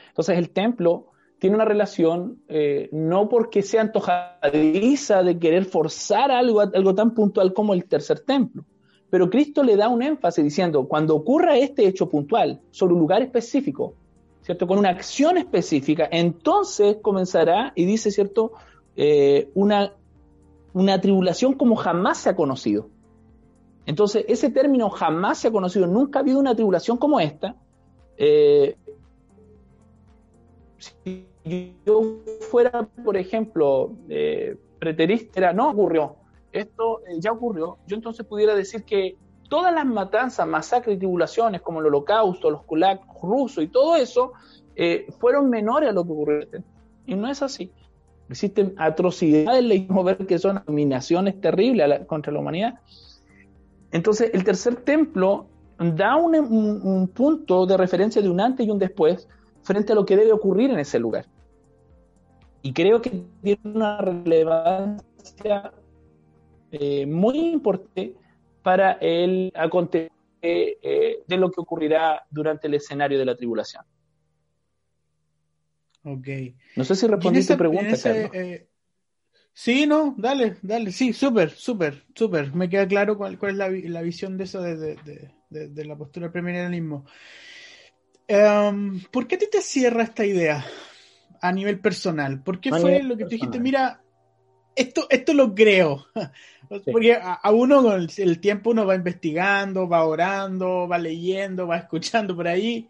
[0.07, 1.09] Entonces el templo
[1.41, 7.53] tiene una relación eh, no porque sea antojadiza de querer forzar algo, algo tan puntual
[7.53, 8.65] como el tercer templo,
[9.11, 13.21] pero Cristo le da un énfasis diciendo, cuando ocurra este hecho puntual sobre un lugar
[13.21, 13.97] específico,
[14.43, 14.69] ¿cierto?
[14.69, 18.53] Con una acción específica, entonces comenzará, y dice, ¿cierto?
[18.95, 19.93] Eh, una,
[20.73, 22.89] una tribulación como jamás se ha conocido.
[23.85, 27.57] Entonces, ese término jamás se ha conocido, nunca ha habido una tribulación como esta.
[28.17, 28.77] Eh,
[30.79, 31.27] si
[31.85, 32.19] yo
[32.51, 36.17] fuera, por ejemplo, eh, preterista, no ocurrió,
[36.53, 39.17] esto eh, ya ocurrió, yo entonces pudiera decir que
[39.49, 44.33] todas las matanzas, masacres y tribulaciones, como el holocausto, los kulak rusos y todo eso,
[45.19, 46.49] fueron menores a lo que ocurrió.
[47.05, 47.71] Y no es así.
[48.33, 52.75] Existen atrocidades, leímos ver que son abominaciones terribles contra la humanidad.
[53.91, 55.47] Entonces, el tercer templo
[55.79, 59.29] da un, un, punto de referencia de un antes y un después
[59.63, 61.27] frente a lo que debe ocurrir en ese lugar.
[62.63, 65.73] Y creo que tiene una relevancia
[66.71, 68.15] eh, muy importante
[68.63, 70.11] para el acontecer
[70.41, 73.85] eh, de lo que ocurrirá durante el escenario de la tribulación.
[76.05, 76.29] Ok.
[76.77, 78.31] No sé si respondí tu pregunta, Carlos.
[78.35, 78.69] Eh,
[79.53, 82.55] sí, no, dale, dale, sí, súper, súper, súper.
[82.55, 85.85] Me queda claro cuál, cuál es la, la, visión de eso de, de, de, de
[85.85, 87.05] la postura del premilenialismo.
[88.29, 90.65] Um, ¿Por qué a ti te cierra esta idea
[91.41, 92.43] a nivel personal?
[92.43, 93.61] ¿Por qué fue lo que tú dijiste?
[93.61, 94.03] Mira,
[94.75, 96.07] esto, esto lo creo.
[96.91, 102.35] Porque a, uno con el, tiempo uno va investigando, va orando, va leyendo, va escuchando
[102.35, 102.89] por ahí,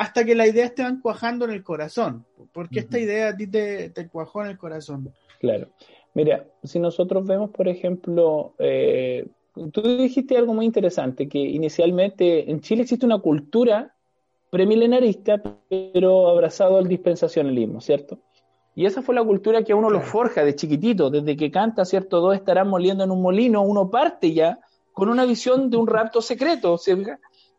[0.00, 2.24] hasta que la idea te van cuajando en el corazón.
[2.54, 5.12] ¿Por qué esta idea a ti te, te, cuajó en el corazón?
[5.38, 5.68] Claro.
[6.14, 9.28] Mira, si nosotros vemos, por ejemplo, eh,
[9.70, 13.94] tú dijiste algo muy interesante, que inicialmente en Chile existe una cultura
[14.48, 18.20] premilenarista, pero abrazado al dispensacionalismo, ¿cierto?
[18.74, 21.84] Y esa fue la cultura que a uno lo forja de chiquitito, desde que canta,
[21.84, 22.20] ¿cierto?
[22.22, 24.60] Dos estarán moliendo en un molino, uno parte ya
[24.94, 26.94] con una visión de un rapto secreto, ¿se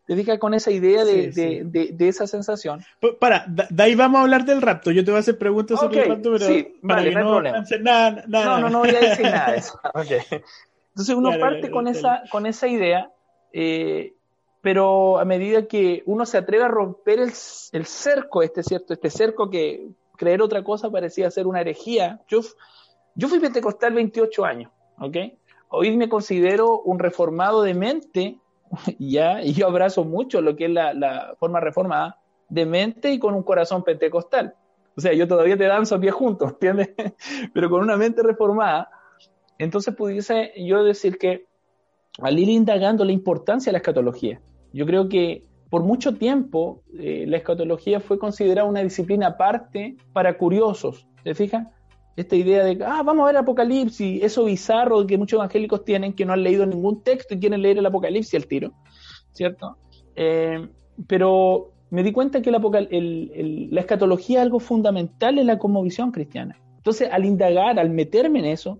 [0.07, 2.83] Te fijas con esa idea de, de, de, esa sensación.
[3.19, 4.91] Para, de ahí vamos a hablar del rapto.
[4.91, 7.63] Yo te voy a hacer preguntas sobre el rapto, pero sí, vale, no, problema.
[7.79, 8.45] Nada, nada.
[8.45, 9.79] No, no, no voy a decir nada de eso.
[10.89, 13.09] Entonces uno parte con, esa, con esa idea
[13.53, 14.13] eh,
[14.61, 17.31] pero a medida que uno se atreve a romper el,
[17.71, 19.87] el, cerco, este cierto, este cerco que
[20.17, 22.21] creer otra cosa parecía ser una herejía.
[22.27, 22.41] Yo,
[23.15, 25.17] yo fui pentecostal 28 años, ¿ok?
[25.69, 28.37] Hoy me considero un reformado de mente,
[28.99, 32.19] ya, y yo abrazo mucho lo que es la, la forma reformada
[32.49, 34.55] de mente y con un corazón pentecostal.
[34.95, 36.89] O sea, yo todavía te danzo a pie juntos, ¿entiendes?
[37.53, 38.89] Pero con una mente reformada.
[39.57, 41.45] Entonces pudiese yo decir que
[42.21, 44.41] al ir indagando la importancia de la escatología,
[44.73, 50.37] yo creo que por mucho tiempo eh, la escatología fue considerada una disciplina aparte para
[50.37, 51.07] curiosos.
[51.23, 51.67] ¿Te fijas?
[52.15, 56.25] Esta idea de ah, vamos a ver Apocalipsis, eso bizarro que muchos evangélicos tienen, que
[56.25, 58.73] no han leído ningún texto y quieren leer el Apocalipsis al tiro,
[59.31, 59.77] ¿cierto?
[60.15, 60.67] Eh,
[61.07, 66.59] pero me di cuenta que la, la escatología es algo fundamental en la cosmovisión cristiana.
[66.77, 68.79] Entonces, al indagar, al meterme en eso,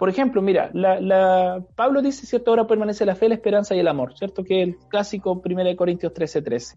[0.00, 2.50] por ejemplo, mira, la, Pablo dice, ¿cierto?
[2.50, 4.42] Ahora permanece la fe, la esperanza y el amor, ¿cierto?
[4.42, 6.76] Que es el clásico 1 Corintios 13, 13.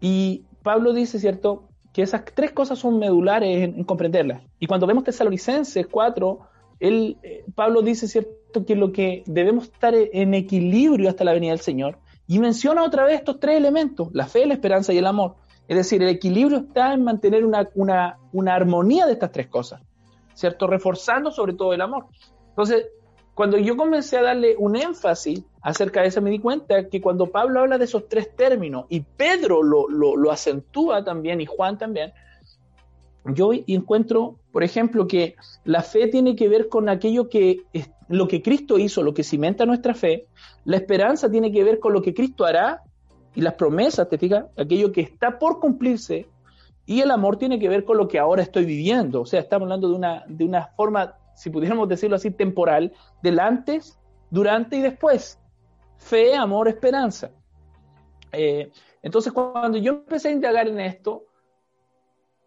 [0.00, 1.68] Y Pablo dice, ¿cierto?
[1.92, 4.42] Que esas tres cosas son medulares en, comprenderlas.
[4.58, 6.40] Y cuando vemos Tesalonicenses 4,
[6.80, 8.64] él, eh, Pablo dice, ¿cierto?
[8.66, 11.98] Que lo que debemos estar en equilibrio hasta la venida del Señor.
[12.26, 15.36] Y menciona otra vez estos tres elementos, la fe, la esperanza y el amor.
[15.68, 19.80] Es decir, el equilibrio está en mantener una, una, una armonía de estas tres cosas.
[20.34, 20.66] ¿cierto?
[20.66, 22.06] Reforzando sobre todo el amor.
[22.48, 22.88] Entonces,
[23.34, 27.30] cuando yo comencé a darle un énfasis acerca de eso, me di cuenta que cuando
[27.30, 32.12] Pablo habla de esos tres términos y Pedro lo, lo, acentúa también y Juan también,
[33.24, 37.62] yo encuentro, por ejemplo, que la fe tiene que ver con aquello que
[38.08, 40.26] lo que Cristo hizo, lo que cimenta nuestra fe,
[40.64, 42.82] la esperanza tiene que ver con lo que Cristo hará
[43.34, 46.26] y las promesas, te fijas, aquello que está por cumplirse
[46.84, 49.22] y el amor tiene que ver con lo que ahora estoy viviendo.
[49.22, 52.92] O sea, estamos hablando de una, de una forma, si pudiéramos decirlo así, temporal,
[53.22, 53.98] del antes,
[54.30, 55.38] durante y después.
[56.02, 57.30] Fe, amor, esperanza.
[58.32, 58.70] Eh,
[59.02, 61.24] entonces, cuando yo empecé a indagar en esto,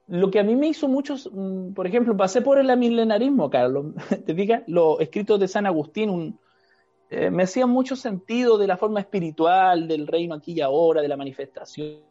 [0.08, 3.88] lo que a mí me hizo muchos, mm, por ejemplo, pasé por el milenarismo, Carlos,
[4.26, 6.40] te diga, los escritos de San Agustín,
[7.10, 11.08] eh, me hacían mucho sentido de la forma espiritual, del reino aquí y ahora, de
[11.08, 12.02] la manifestación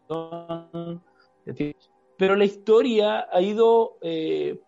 [2.16, 4.60] pero la historia ha ido eh,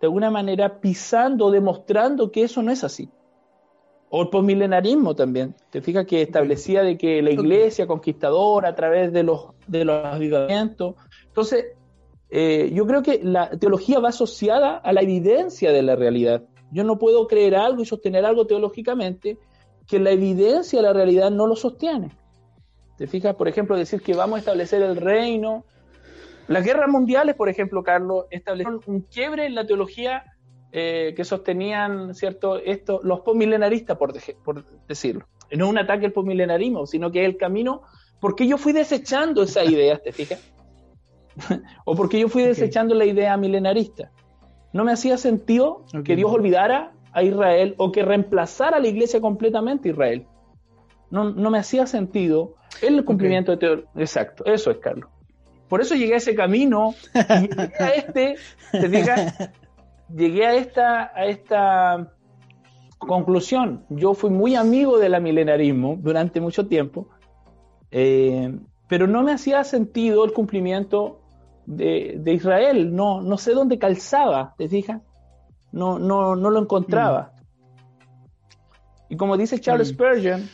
[0.00, 3.08] de alguna manera pisando, demostrando que eso no es así.
[4.14, 5.54] O el posmilenarismo también.
[5.70, 10.04] Te fijas que establecía de que la iglesia conquistadora a través de los, de los
[10.04, 10.96] avivamientos.
[11.28, 11.64] Entonces,
[12.28, 16.42] eh, yo creo que la teología va asociada a la evidencia de la realidad.
[16.70, 19.38] Yo no puedo creer algo y sostener algo teológicamente
[19.88, 22.10] que la evidencia de la realidad no lo sostiene.
[22.98, 23.34] ¿Te fijas?
[23.34, 25.64] Por ejemplo, decir que vamos a establecer el reino.
[26.48, 30.31] Las guerras mundiales, por ejemplo, Carlos, establecieron un quiebre en la teología
[30.74, 35.26] eh, que sostenían cierto esto los postmilenaristas, por, por decirlo.
[35.54, 37.82] No es un ataque al postmilenarismo, sino que es el camino,
[38.20, 40.40] porque yo fui desechando esas ideas, ¿te fijas?
[41.84, 44.10] o porque yo fui desechando la idea milenarista.
[44.72, 49.20] No me hacía sentido que Dios olvidara a Israel o que reemplazara a la iglesia
[49.20, 50.26] completamente a Israel.
[51.10, 53.84] No, no me hacía sentido el cumplimiento de teoría.
[53.96, 55.10] Exacto, eso es, Carlos.
[55.68, 58.36] Por eso llegué a ese camino y llegué a este,
[58.72, 59.50] ¿te fijas?
[60.08, 62.12] Llegué a esta, a esta
[62.98, 63.84] conclusión.
[63.88, 67.08] Yo fui muy amigo del milenarismo durante mucho tiempo,
[67.90, 71.20] eh, pero no me hacía sentido el cumplimiento
[71.66, 72.94] de, Israel.
[72.94, 75.02] No, no sé dónde calzaba, ¿te fijas?
[75.72, 77.32] No, no, no lo encontraba.
[77.34, 77.42] Mm.
[79.10, 79.94] Y como dice Charles mm.
[79.94, 80.48] Spurgeon,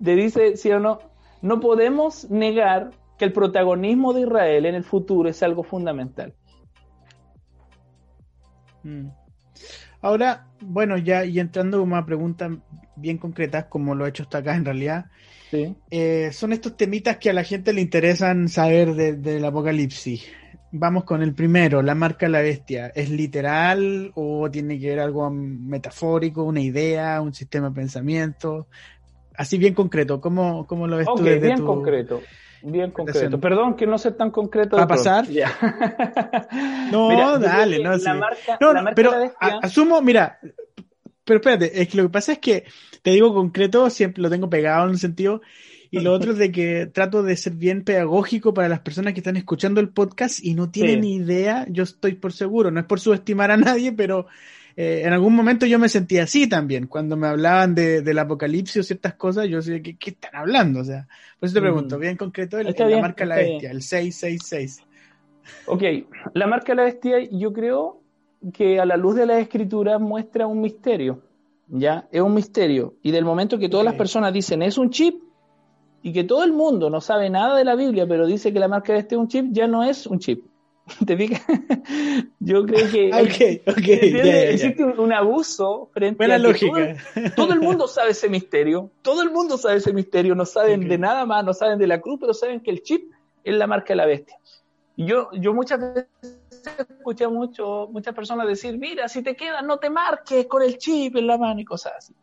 [0.00, 0.98] le dice, sí o no,
[1.40, 6.34] no podemos negar que el protagonismo de Israel en el futuro es algo fundamental.
[8.84, 9.08] Mm.
[10.00, 12.52] Ahora, bueno, ya y entrando a preguntas
[12.96, 15.06] bien concretas, como lo he hecho hasta acá en realidad,
[15.90, 20.24] eh, son estos temitas que a la gente le interesan saber del apocalipsis.
[20.72, 22.88] Vamos con el primero, la marca de la bestia.
[22.88, 28.66] ¿Es literal o tiene que ver algo metafórico, una idea, un sistema de pensamiento?
[29.36, 32.20] Así bien concreto, ¿cómo, cómo lo ves tú desde bien concreto
[32.64, 33.38] bien concreto.
[33.40, 34.76] Perdón que no sea tan concreto.
[34.76, 35.26] ¿Va a pasar?
[36.90, 38.08] no, dale, no, sí.
[38.60, 40.38] no, pero asumo, mira,
[41.24, 42.64] pero espérate, es que lo que pasa es que
[43.02, 45.42] te digo concreto, siempre lo tengo pegado en un sentido,
[45.90, 49.20] y lo otro es de que trato de ser bien pedagógico para las personas que
[49.20, 52.86] están escuchando el podcast y no tienen ni idea, yo estoy por seguro, no es
[52.86, 54.26] por subestimar a nadie, pero
[54.76, 58.76] eh, en algún momento yo me sentía así también, cuando me hablaban de, del apocalipsis
[58.80, 60.80] o ciertas cosas, yo decía, ¿qué, ¿qué, están hablando?
[60.80, 61.06] O sea,
[61.38, 62.00] por eso te pregunto, mm.
[62.00, 64.82] bien concreto, el, la marca La Bestia, el 666.
[65.66, 65.82] Ok,
[66.32, 68.00] la marca La Bestia yo creo
[68.52, 71.22] que a la luz de la escritura muestra un misterio,
[71.68, 72.08] ¿ya?
[72.10, 72.94] Es un misterio.
[73.02, 75.22] Y del momento que todas las personas dicen, es un chip,
[76.02, 78.68] y que todo el mundo no sabe nada de la Biblia, pero dice que la
[78.68, 80.44] marca de este es un chip, ya no es un chip.
[81.06, 81.42] ¿Te fijas?
[82.40, 83.08] Yo creo que
[84.52, 86.96] existe un abuso frente a lógica.
[87.34, 90.98] Todo, el mundo sabe ese misterio, todo el mundo sabe ese misterio, no saben de
[90.98, 93.10] nada más, no saben de la cruz, pero saben que el chip
[93.42, 94.36] es la marca de la bestia.
[94.96, 96.38] Y yo, yo muchas veces
[96.78, 101.16] escuché mucho, muchas personas decir, mira, si te quedas, no te marques con el chip
[101.16, 102.14] en la mano y cosas así.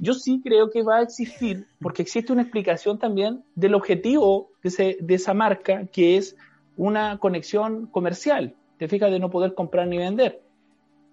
[0.00, 4.98] Yo sí creo que va a existir, porque existe una explicación también del objetivo de,
[5.00, 6.36] de esa marca, que es
[6.76, 10.42] una conexión comercial, te fijas de no poder comprar ni vender.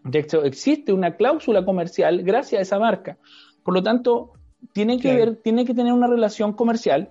[0.03, 3.18] De hecho, existe una cláusula comercial gracias a esa marca.
[3.64, 4.34] Por lo tanto,
[4.74, 7.09] tiene que ver, tiene que tener una relación comercial,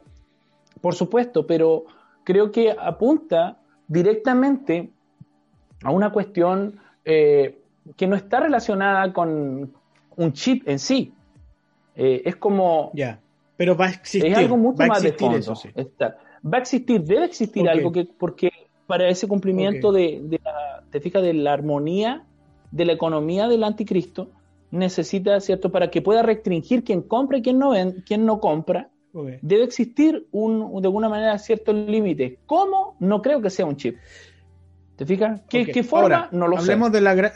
[0.80, 1.84] por supuesto, pero
[2.24, 4.90] creo que apunta directamente
[5.82, 7.59] a una cuestión eh,
[7.96, 9.72] que no está relacionada con
[10.16, 11.12] un chip en sí.
[11.96, 12.90] Eh, es como.
[12.94, 13.20] Ya.
[13.57, 14.26] Pero va a existir.
[14.26, 15.38] Es algo mucho más de fondo.
[15.38, 15.55] Eso,
[16.45, 18.51] va a existir, debe existir algo que, porque
[18.86, 22.26] para ese cumplimiento de, la, te fijas, de la armonía
[22.70, 24.30] de la economía del anticristo,
[24.70, 25.72] necesita, ¿cierto?
[25.72, 28.91] Para que pueda restringir quién compra y quién no, ven, quién no compra,
[29.43, 32.38] debe existir un, de alguna manera cierto límite.
[32.47, 32.97] ¿Cómo?
[33.01, 33.97] No creo que sea un chip.
[34.97, 35.41] ¿Te fijas?
[35.49, 36.28] ¿Qué, forma?
[36.30, 36.95] no lo hablemos sé.
[36.95, 37.32] De la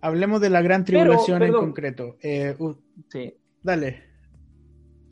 [0.00, 2.16] hablemos de la gran tribulación en concreto.
[2.22, 2.56] Eh,
[3.08, 3.34] sí.
[3.62, 4.02] Dale.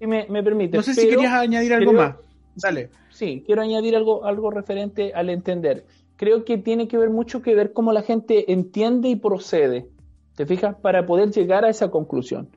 [0.01, 0.77] Si me, permite.
[0.77, 2.17] No sé si querías añadir algo más.
[2.63, 2.91] Dale.
[3.11, 5.87] Sí, quiero añadir algo, algo referente al entender.
[6.17, 9.89] Creo que tiene que ver mucho que ver cómo la gente entiende y procede.
[10.35, 10.77] ¿Te fijas?
[10.77, 12.49] Para poder llegar a esa conclusión.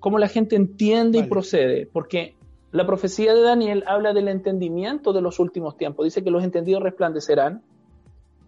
[0.00, 1.86] Cómo la gente entiende y procede.
[1.86, 2.36] Porque
[2.72, 6.04] la profecía de Daniel habla del entendimiento de los últimos tiempos.
[6.04, 7.62] Dice que los entendidos resplandecerán.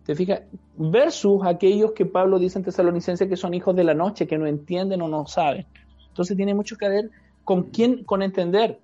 [0.05, 0.43] ¿Te fijas?
[0.76, 4.47] Versus aquellos que Pablo dice en Tesalonicense que son hijos de la noche, que no
[4.47, 5.66] entienden o no saben.
[6.09, 7.11] Entonces tiene mucho que ver
[7.45, 8.80] con quién, con entender.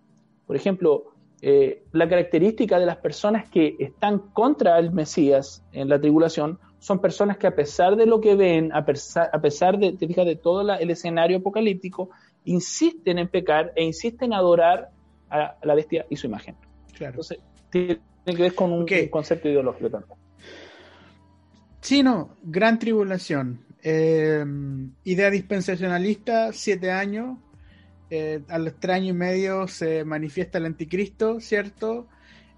[0.47, 6.01] Por ejemplo, eh, la característica de las personas que están contra el Mesías en la
[6.01, 9.93] tribulación son personas que a pesar de lo que ven, a pesar, a pesar de,
[9.93, 12.11] te de todo el escenario apocalíptico,
[12.45, 14.91] insisten en pecar e insisten en adorar
[15.31, 16.57] a, la bestia y su imagen.
[16.93, 17.13] Claro.
[17.13, 17.39] Entonces,
[17.71, 20.19] tiene que ver con un, concepto ideológico también.
[21.81, 23.61] Sí, no, gran tribulación.
[23.83, 24.45] Eh,
[25.05, 27.39] idea dispensacionalista, siete años.
[28.11, 32.07] Eh, a los tres años y medio se manifiesta el anticristo, ¿cierto?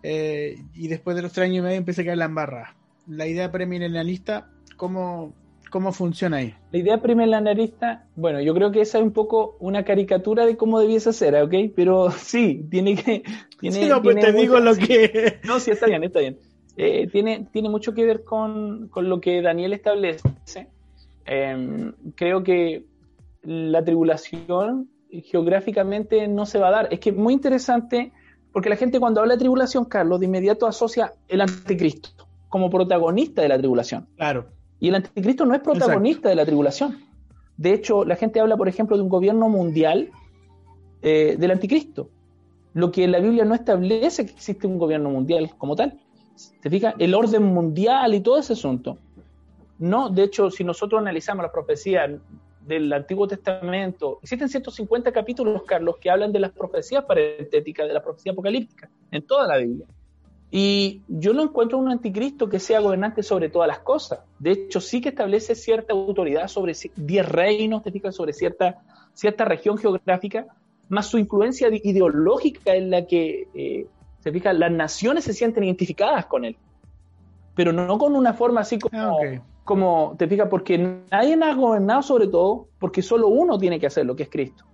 [0.02, 2.76] Eh, y después de los tres años y medio empieza a caer la embarra.
[3.06, 5.32] La idea premilenialista, ¿cómo,
[5.70, 6.54] ¿cómo funciona ahí?
[6.72, 10.80] La idea premilenialista, bueno, yo creo que esa es un poco una caricatura de cómo
[10.80, 11.54] debiese ser, ¿ok?
[11.74, 13.22] Pero sí, tiene que...
[13.60, 15.38] Tiene, sí, no, pues te tiene digo lo que...
[15.44, 16.38] No, sí, está bien, está bien.
[16.76, 20.68] Eh, tiene, tiene mucho que ver con, con lo que Daniel establece.
[21.24, 22.84] Eh, creo que
[23.42, 26.88] la tribulación geográficamente no se va a dar.
[26.90, 28.12] Es que es muy interesante
[28.52, 33.42] porque la gente cuando habla de tribulación, Carlos, de inmediato asocia el anticristo como protagonista
[33.42, 34.06] de la tribulación.
[34.16, 34.46] Claro.
[34.80, 36.98] Y el anticristo no es protagonista de la tribulación.
[37.56, 40.10] De hecho, la gente habla, por ejemplo, de un gobierno mundial
[41.02, 42.08] eh, del anticristo.
[42.74, 45.98] Lo que la Biblia no establece que existe un gobierno mundial como tal.
[46.60, 46.94] ¿Te fijas?
[46.98, 48.98] El orden mundial y todo ese asunto.
[49.78, 52.10] No, de hecho, si nosotros analizamos las profecías
[52.66, 58.02] del Antiguo Testamento, existen 150 capítulos, Carlos, que hablan de las profecías parentéticas, de la
[58.02, 59.86] profecía apocalíptica, en toda la Biblia.
[60.50, 64.20] Y yo no encuentro un anticristo que sea gobernante sobre todas las cosas.
[64.38, 69.44] De hecho, sí que establece cierta autoridad sobre 10 reinos, te fijas, sobre cierta, cierta
[69.44, 70.46] región geográfica,
[70.88, 73.86] más su influencia ideológica en la que, eh,
[74.20, 76.56] se fija, las naciones se sienten identificadas con él.
[77.54, 79.42] Pero no con una forma así como, Ah.
[79.66, 80.78] Como te fijas, porque
[81.10, 84.64] nadie ha gobernado sobre todo, porque solo uno tiene que hacer lo que es Cristo.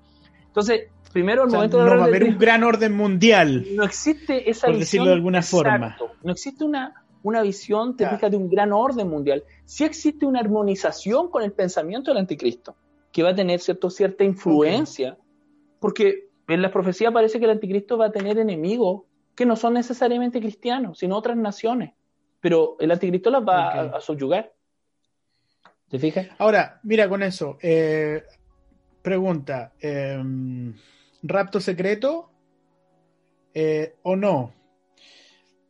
[0.47, 0.83] Entonces,
[1.13, 3.67] primero, al O sea, momento no de va a haber un gran orden mundial.
[3.75, 4.81] no existe esa Por visión.
[4.81, 5.75] decirlo de alguna forma.
[5.77, 6.11] Exacto.
[6.23, 8.17] No existe una, una visión, te Claro.
[8.19, 9.43] fijas, de un gran orden mundial.
[9.65, 12.77] Sí existe una armonización con el pensamiento del anticristo,
[13.11, 15.17] que va a tener cierto, cierta influencia,
[15.81, 19.73] porque en la profecía parece que el anticristo va a tener enemigos que no son
[19.73, 21.95] necesariamente cristianos, sino otras naciones.
[22.41, 23.95] Pero el anticristo las va a- Ok.
[23.95, 24.53] a, subyugar.
[26.39, 27.59] Ahora, mira con eso.
[27.63, 28.23] eh,
[29.03, 30.23] pregunta: eh,
[31.23, 32.31] ¿rapto secreto
[33.55, 34.55] eh, o no?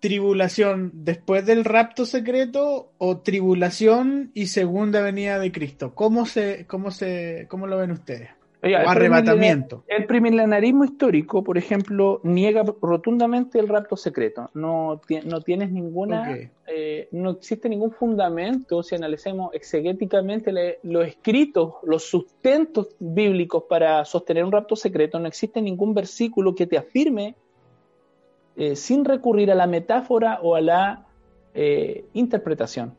[0.01, 5.95] ¿Tribulación después del rapto secreto o tribulación y segunda venida de Cristo?
[5.95, 8.31] ¿Cómo, se, cómo, se, cómo lo ven ustedes?
[8.65, 9.83] Oiga, o arrebatamiento.
[9.89, 14.51] El primilenarismo histórico, por ejemplo, niega rotundamente el rapto secreto.
[14.55, 16.23] No, ti- no tienes ninguna,
[16.69, 24.05] eh, no existe ningún fundamento, si analicemos exegéticamente le- los escritos, los sustentos bíblicos para
[24.05, 27.35] sostener un rapto secreto, no existe ningún versículo que te afirme,
[28.57, 31.07] eh, sin recurrir a la metáfora o a la
[31.55, 32.95] eh, interpretación.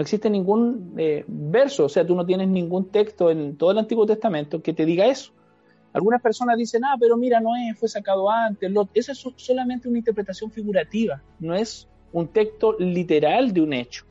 [0.00, 3.76] No existe ningún eh, verso, o sea, tú no tienes ningún texto en todo el
[3.76, 5.30] Antiguo Testamento que te diga eso.
[5.92, 8.70] Algunas personas dicen, ah, pero mira, Noé fue sacado antes.
[8.70, 8.88] Lot.
[8.94, 14.06] Esa es so- solamente una interpretación figurativa, no es un texto literal de un hecho.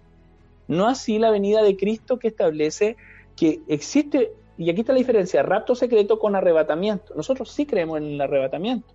[0.67, 2.95] No así la venida de Cristo que establece
[3.35, 7.15] que existe, y aquí está la diferencia, rapto secreto con arrebatamiento.
[7.15, 8.93] Nosotros sí creemos en el arrebatamiento,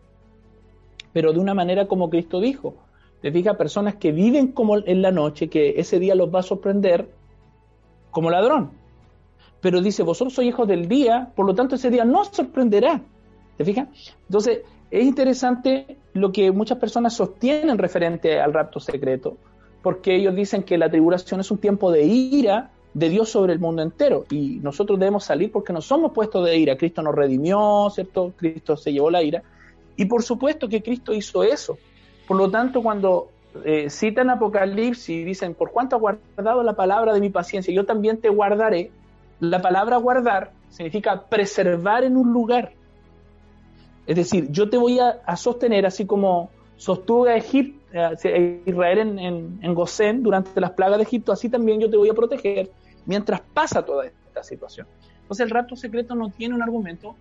[1.13, 2.77] pero de una manera como Cristo dijo.
[3.25, 6.43] Te fijas, personas que viven como en la noche, que ese día los va a
[6.43, 7.09] sorprender
[8.11, 8.73] como ladrón.
[9.63, 13.01] Pero dice, vosotros sois hijos del día, por lo tanto ese día no os sorprenderá.
[13.57, 13.89] ¿Te fijas?
[14.29, 14.61] Entonces,
[14.91, 19.39] es interesante lo que muchas personas sostienen referente al rapto secreto,
[19.81, 23.59] porque ellos dicen que la tribulación es un tiempo de ira de Dios sobre el
[23.59, 26.77] mundo entero y nosotros debemos salir porque no somos puestos de ira.
[26.77, 28.35] Cristo nos redimió, ¿cierto?
[28.37, 29.43] Cristo se llevó la ira.
[29.97, 31.79] Y por supuesto que Cristo hizo eso.
[32.27, 33.29] Por lo tanto, cuando
[33.65, 37.85] eh, citan Apocalipsis y dicen, por cuánto has guardado la palabra de mi paciencia, yo
[37.85, 38.91] también te guardaré,
[39.41, 42.73] la palabra guardar significa preservar en un lugar.
[44.07, 48.13] Es decir, yo te voy a, a sostener así como sostuve a Egipto, a
[48.67, 52.09] Israel en, en, en Gosén durante las plagas de Egipto, así también yo te voy
[52.09, 52.71] a proteger
[53.07, 54.87] mientras pasa toda esta situación.
[55.23, 57.15] Entonces el rapto secreto no tiene un argumento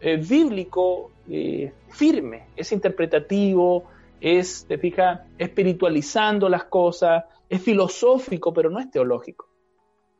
[0.00, 3.84] eh, bíblico eh, firme, es interpretativo,
[4.20, 9.48] es, te fijas, espiritualizando las cosas, es filosófico, pero no es teológico.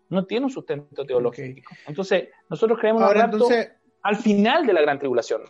[0.09, 1.61] No tiene un sustento teológico.
[1.71, 1.77] Okay.
[1.87, 3.71] Entonces, nosotros creemos Ahora, entonces,
[4.03, 5.43] al final de la gran tribulación.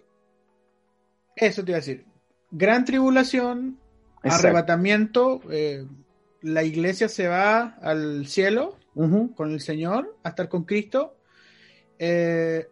[1.34, 2.04] Eso te iba a decir.
[2.50, 3.78] Gran tribulación,
[4.22, 4.48] Exacto.
[4.48, 5.86] arrebatamiento, eh,
[6.42, 9.34] la iglesia se va al cielo uh -huh.
[9.34, 11.16] con el Señor a estar con Cristo.
[11.98, 12.66] Eh,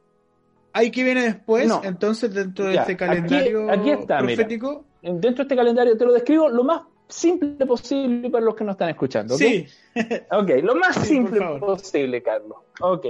[0.72, 1.66] ¿Hay que viene después?
[1.66, 1.82] No.
[1.84, 4.68] Entonces, dentro de este calendario aquí, aquí está, profético.
[4.68, 8.64] Mira, dentro de este calendario te lo describo lo más simple posible para los que
[8.64, 9.34] nos están escuchando.
[9.34, 9.66] ¿okay?
[9.66, 10.00] Sí.
[10.30, 12.58] ok, lo más sí, simple posible, Carlos.
[12.80, 13.06] Ok.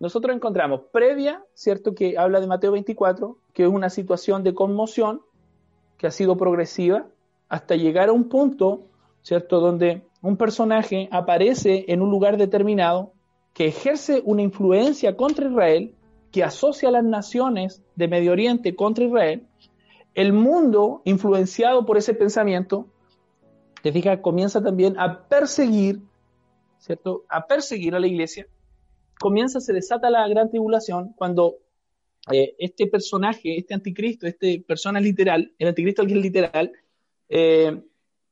[0.00, 1.94] Nosotros encontramos previa, ¿cierto?
[1.94, 5.22] Que habla de Mateo 24, que es una situación de conmoción
[5.96, 7.06] que ha sido progresiva
[7.48, 8.82] hasta llegar a un punto,
[9.22, 9.60] ¿cierto?
[9.60, 13.12] Donde un personaje aparece en un lugar determinado
[13.52, 15.94] que ejerce una influencia contra Israel,
[16.32, 19.46] que asocia a las naciones de Medio Oriente contra Israel,
[20.14, 22.86] el mundo, influenciado por ese pensamiento,
[23.82, 26.00] te fijas, comienza también a perseguir,
[26.78, 27.24] ¿cierto?
[27.28, 28.46] A perseguir a la iglesia.
[29.20, 31.56] Comienza, se desata la gran tribulación cuando
[32.32, 36.72] eh, este personaje, este anticristo, este persona literal, el anticristo es literal,
[37.28, 37.82] eh,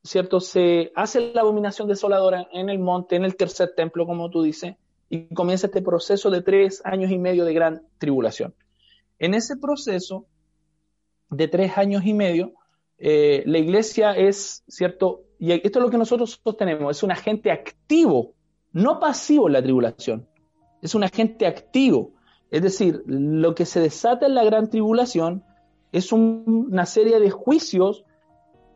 [0.03, 0.39] ¿cierto?
[0.39, 4.75] Se hace la abominación desoladora en el monte, en el tercer templo, como tú dices,
[5.09, 8.55] y comienza este proceso de tres años y medio de gran tribulación.
[9.19, 10.25] En ese proceso
[11.35, 12.53] de tres años y medio,
[12.97, 15.23] eh, la iglesia es, ¿cierto?
[15.39, 18.33] Y esto es lo que nosotros sostenemos, es un agente activo,
[18.71, 20.27] no pasivo en la tribulación,
[20.81, 22.13] es un agente activo.
[22.49, 25.43] Es decir, lo que se desata en la gran tribulación
[25.91, 28.05] es una serie de juicios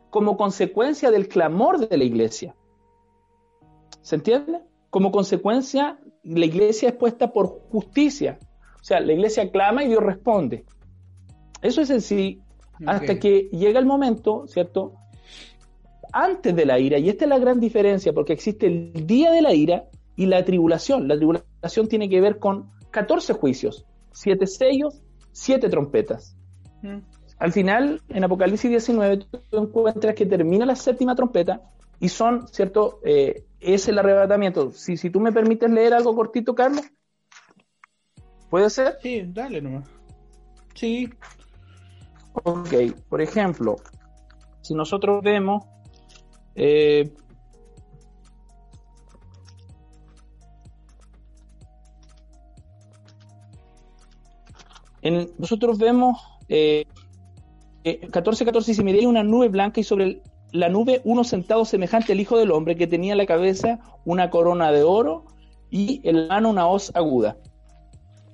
[0.10, 2.56] como consecuencia del clamor de la iglesia.
[4.02, 4.62] ¿Se entiende?
[4.90, 8.40] Como consecuencia, la iglesia es puesta por justicia.
[8.82, 10.66] O sea, la iglesia clama y Dios responde.
[11.62, 12.42] Eso es en sí,
[12.86, 14.94] hasta que llega el momento, ¿cierto?
[16.14, 19.42] Antes de la ira, y esta es la gran diferencia, porque existe el día de
[19.42, 21.08] la ira y la tribulación.
[21.08, 25.02] La tribulación tiene que ver con 14 juicios, 7 sellos,
[25.32, 26.36] 7 trompetas.
[26.82, 26.98] Mm.
[27.40, 31.62] Al final, en Apocalipsis 19, tú encuentras que termina la séptima trompeta
[32.00, 33.00] y son, ¿cierto?
[33.04, 34.72] Eh, es el arrebatamiento.
[34.72, 36.82] Si, si tú me permites leer algo cortito, Carlos.
[38.50, 38.98] ¿Puede ser?
[39.02, 39.88] Sí, dale nomás.
[40.74, 41.10] Sí.
[42.44, 42.74] Ok,
[43.10, 43.78] por ejemplo,
[44.62, 45.66] si nosotros vemos
[46.56, 47.14] eh,
[55.38, 56.20] nosotros vemos
[56.50, 56.86] eh,
[58.12, 60.22] 14, 14 dice, miré una nube blanca y sobre
[60.52, 64.30] la nube uno sentado semejante al Hijo del Hombre que tenía en la cabeza una
[64.30, 65.26] corona de oro
[65.70, 67.38] y en la mano una hoz aguda.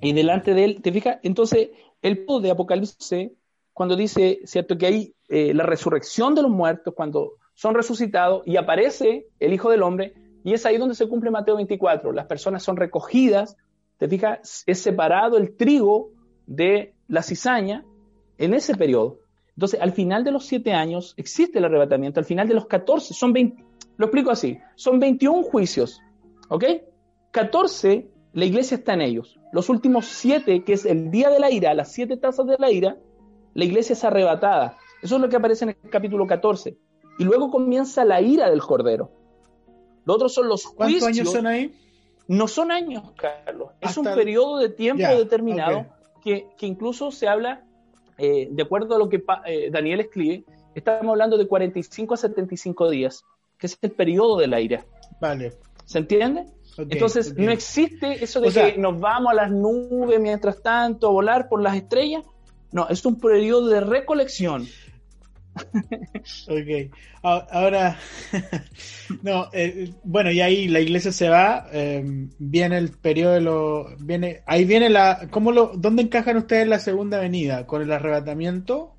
[0.01, 1.17] Y delante de él, ¿te fijas?
[1.23, 1.69] Entonces,
[2.01, 3.31] el poder de Apocalipsis,
[3.73, 4.77] cuando dice, ¿cierto?
[4.77, 9.69] Que hay eh, la resurrección de los muertos, cuando son resucitados y aparece el Hijo
[9.69, 10.13] del Hombre,
[10.43, 12.11] y es ahí donde se cumple Mateo 24.
[12.11, 13.57] Las personas son recogidas,
[13.97, 14.63] ¿te fijas?
[14.65, 16.11] Es separado el trigo
[16.45, 17.85] de la cizaña
[18.37, 19.19] en ese periodo.
[19.55, 23.13] Entonces, al final de los siete años existe el arrebatamiento, al final de los 14,
[23.13, 23.63] son 20,
[23.97, 26.01] lo explico así, son 21 juicios,
[26.49, 26.65] ¿ok?
[27.31, 29.39] 14, la iglesia está en ellos.
[29.51, 32.71] Los últimos siete, que es el día de la ira, las siete tazas de la
[32.71, 32.97] ira,
[33.53, 34.77] la iglesia es arrebatada.
[35.01, 36.77] Eso es lo que aparece en el capítulo 14.
[37.19, 39.11] Y luego comienza la ira del cordero.
[40.05, 41.03] Los otros son los juicios.
[41.03, 41.79] ¿Cuántos años son ahí?
[42.27, 43.69] No son años, Carlos.
[43.81, 45.85] Es un periodo de tiempo determinado
[46.23, 47.65] que, que, incluso se habla
[48.17, 50.45] eh, de acuerdo a lo que eh, Daniel escribe,
[50.75, 53.25] estamos hablando de 45 a 75 días,
[53.57, 54.85] que es el periodo de la ira.
[55.19, 55.53] Vale.
[55.85, 56.45] ¿Se entiende?
[56.77, 61.49] Entonces, no existe eso de que nos vamos a las nubes mientras tanto, a volar
[61.49, 62.23] por las estrellas.
[62.73, 64.67] No, es un periodo de recolección
[65.55, 66.93] ok.
[67.21, 67.97] Ahora,
[69.23, 73.85] no, eh, bueno, y ahí la iglesia se va, em, viene el periodo de lo,
[73.99, 77.65] viene, ahí viene la, ¿cómo lo, dónde encajan ustedes la segunda venida?
[77.65, 78.95] ¿Con el arrebatamiento?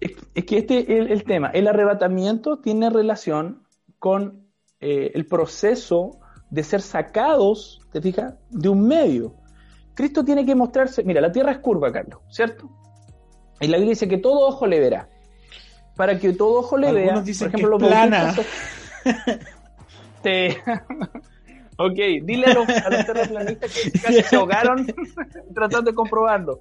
[0.00, 3.64] Es, que este es el, tema, el arrebatamiento tiene relación
[3.98, 4.46] con
[4.80, 9.34] eh, el proceso de ser sacados, ¿te fijas?, de un medio.
[9.94, 12.79] Cristo tiene que mostrarse, mira, la tierra es curva, Carlos, ¿cierto?
[13.60, 15.08] Y la Biblia dice que todo ojo le verá
[16.00, 17.22] para que todo ojo le vea.
[17.22, 18.34] por ejemplo, los plana.
[21.76, 24.86] ok, dile a los, terraplanistas que casi se ahogaron
[25.54, 26.60] tratando de comprobarlo.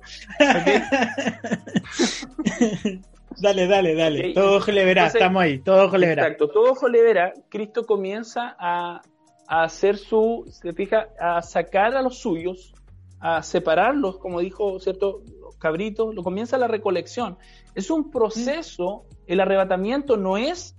[3.38, 4.34] dale, dale, dale.
[4.34, 5.60] Todo ojo le verá, estamos ahí.
[5.60, 6.24] Todo ojo le verá.
[6.24, 7.34] Exacto, todo ojo le verá.
[7.47, 9.02] Cristo comienza a,
[9.47, 12.74] a hacer su, se fija, a sacar a los suyos,
[13.22, 15.22] a separarlos, como dijo cierto
[15.60, 17.38] cabrito, lo comienza la recolección.
[17.76, 20.76] Es un proceso el arrebatamiento no es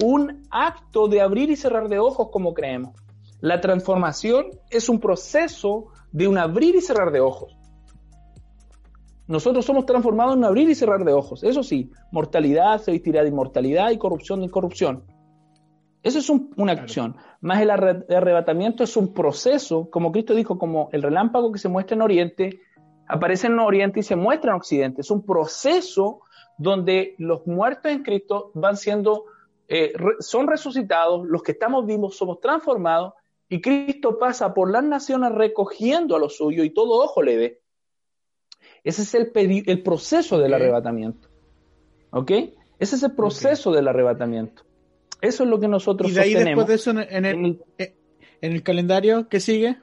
[0.00, 2.94] un acto de abrir y cerrar de ojos como creemos.
[3.40, 7.58] La transformación es un proceso de un abrir y cerrar de ojos.
[9.26, 11.42] Nosotros somos transformados en un abrir y cerrar de ojos.
[11.42, 15.02] Eso sí, mortalidad se vestirá de inmortalidad y corrupción de incorrupción.
[16.04, 17.16] Eso es una acción.
[17.40, 21.96] Más el arrebatamiento es un proceso, como Cristo dijo, como el relámpago que se muestra
[21.96, 22.60] en Oriente,
[23.08, 25.00] aparece en Oriente y se muestra en Occidente.
[25.00, 26.20] Es un proceso
[26.58, 29.24] donde los muertos en Cristo van siendo,
[29.68, 33.14] eh, son resucitados, los que estamos vivos somos transformados
[33.48, 37.60] y Cristo pasa por las naciones recogiendo a lo suyo y todo ojo le ve.
[38.84, 39.30] Ese es el,
[39.66, 41.28] el proceso del arrebatamiento.
[42.10, 42.30] ¿Ok?
[42.78, 44.62] Ese es el proceso del arrebatamiento.
[45.20, 46.66] Eso es lo que nosotros Y de ahí sostenemos.
[46.66, 47.94] después de eso, en el, En el-
[48.40, 49.78] en el calendario que sigue,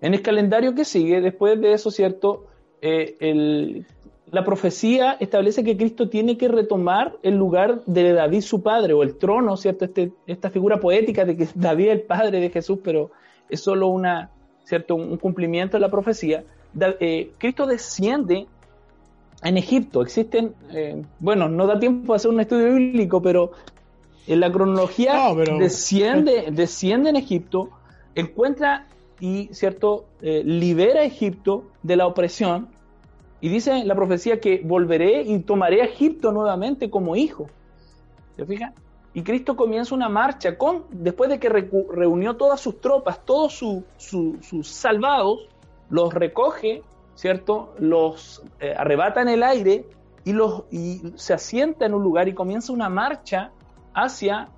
[0.00, 2.46] En el calendario que sigue, después de eso, ¿cierto?
[2.80, 3.86] Eh, el-
[4.30, 9.02] la profecía establece que Cristo tiene que retomar el lugar de David su padre, o
[9.02, 9.86] el trono, ¿cierto?
[9.86, 13.10] Este- esta figura poética de que David es el padre de Jesús, pero
[13.48, 14.30] es solo una,
[14.64, 14.94] ¿cierto?
[14.94, 16.44] un cumplimiento de la profecía.
[16.74, 18.46] Da- eh, Cristo desciende
[19.42, 20.02] en Egipto.
[20.02, 23.52] Existen, eh, bueno, no da tiempo a hacer un estudio bíblico, pero
[24.26, 27.70] en la cronología No, pero- desciende, desciende en Egipto,
[28.14, 28.86] encuentra
[29.20, 32.68] y, ¿cierto?, Eh, libera a Egipto de la opresión
[33.40, 37.46] y dice la profecía que volveré y tomaré a Egipto nuevamente como hijo.
[38.36, 38.74] ¿Se fijan?
[39.14, 43.84] Y Cristo comienza una marcha con, después de que reunió todas sus tropas, todos su-
[43.96, 45.48] su- sus salvados,
[45.90, 46.82] los recoge,
[47.14, 47.74] ¿cierto?
[47.78, 49.86] Los eh, arrebata en el aire
[50.24, 53.50] y, los, y se asienta en un lugar y comienza una marcha
[53.94, 54.48] hacia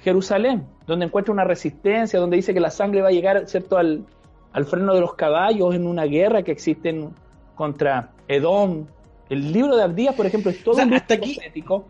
[0.00, 4.04] Jerusalén, donde encuentra una resistencia, donde dice que la sangre va a llegar, ¿cierto?, al,
[4.52, 7.14] al freno de los caballos en una guerra que existe en-
[7.54, 8.86] contra Edom.
[9.28, 11.86] El libro de Abdías, por ejemplo, es todo O sea, un hasta aquí- profético.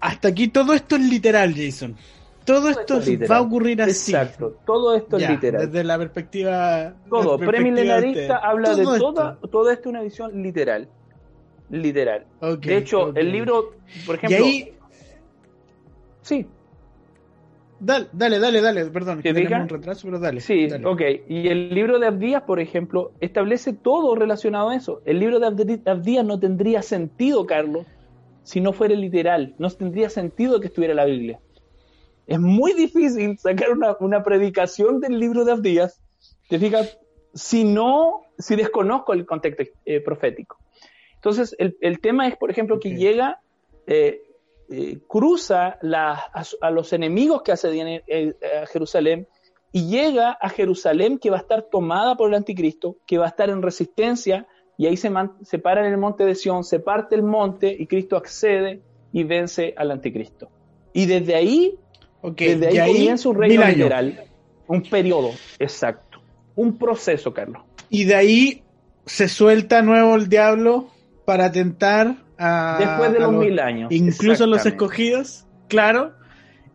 [0.00, 1.96] hasta aquí todo esto es literal, Jason.
[2.44, 4.12] Todo esto esto es va a ocurrir así.
[4.12, 5.66] Exacto, todo esto Ya, es literal.
[5.66, 6.94] Desde la perspectiva.
[7.08, 9.12] Todo, premilenarista de habla de Todo esto.
[9.14, 10.88] toda, todo esto es una visión literal.
[11.70, 12.24] Literal.
[12.60, 13.72] De hecho, el libro,
[14.06, 14.72] por Y ejemplo, ahí.
[16.22, 16.46] sí,
[17.78, 20.40] Dale, dale, dale, dale, perdón, ¿Te que tenemos un retraso, pero dale.
[20.40, 20.86] Sí, dale.
[20.86, 21.02] ok.
[21.28, 25.02] Y el libro de Abdías, por ejemplo, establece todo relacionado a eso.
[25.04, 25.46] El libro de
[25.84, 27.86] Abdías no tendría sentido, Carlos,
[28.44, 29.54] si no fuera literal.
[29.58, 31.38] No tendría sentido que estuviera la Biblia.
[32.26, 36.00] Es muy difícil sacar una, una predicación del libro de Abdías,
[36.48, 36.98] te fijas,
[37.34, 40.58] si no, si desconozco el contexto eh, profético.
[41.16, 43.40] Entonces, el, el tema es, por ejemplo, que llega,
[43.86, 44.22] eh,
[44.70, 46.22] eh, cruza la-
[46.60, 49.26] a, los enemigos que asedian eh, a Jerusalén
[49.72, 53.28] y llega a Jerusalén que va a estar tomada por el anticristo, que va a
[53.28, 54.46] estar en resistencia
[54.78, 57.74] y ahí se, man- se para en el monte de Sión, se parte el monte
[57.78, 58.80] y Cristo accede
[59.12, 60.48] y vence al anticristo.
[60.92, 61.78] Y desde ahí,
[62.22, 64.24] desde ahí, comienza un reino literal,
[64.66, 66.20] un periodo exacto,
[66.54, 67.62] un proceso, Carlos.
[67.88, 68.62] Y de ahí
[69.04, 70.88] se suelta nuevo el diablo
[71.24, 72.76] para tentar a.
[72.78, 73.90] Después de los mil años.
[73.92, 76.12] Incluso los escogidos, claro.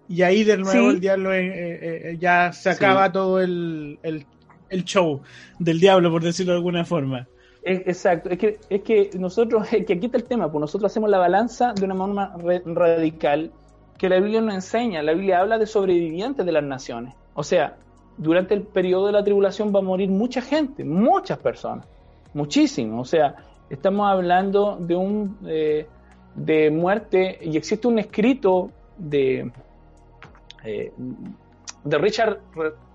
[0.08, 0.96] Y ahí de nuevo Sí.
[0.96, 2.84] el diablo eh, eh, eh, ya se Sí.
[2.84, 4.26] acaba todo el, el,
[4.70, 5.22] el show
[5.60, 7.28] del diablo, por decirlo de alguna forma.
[7.64, 11.10] Exacto, es que, es que nosotros, es que aquí está el tema, pues nosotros hacemos
[11.10, 12.36] la balanza de una forma
[12.66, 13.52] radical
[13.98, 15.04] que la Biblia nos enseña.
[15.04, 17.14] La Biblia habla de sobrevivientes de las naciones.
[17.36, 17.78] O sea,
[18.18, 21.86] durante el periodo de la tribulación va a morir mucha gente, muchas personas,
[22.34, 23.00] muchísimo.
[23.00, 23.36] O sea,
[23.72, 25.88] estamos hablando de un eh,
[26.36, 29.52] de muerte y existe un escrito de
[30.64, 30.94] eh,
[31.84, 32.40] de Richard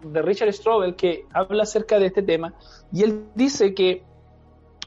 [0.02, 2.54] de Richard Strobel que habla acerca de este tema
[2.92, 4.04] y él dice que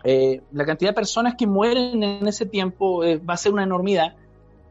[0.04, 3.64] eh, la cantidad de personas que mueren en ese tiempo eh, va a ser una
[3.64, 4.16] enormidad.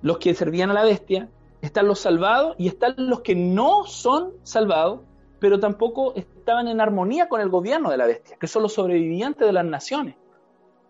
[0.01, 1.29] Los que servían a la bestia,
[1.61, 5.01] están los salvados y están los que no son salvados,
[5.41, 9.47] pero tampoco estaban en armonía con el gobierno de la bestia, que son los sobrevivientes
[9.47, 10.15] de las naciones.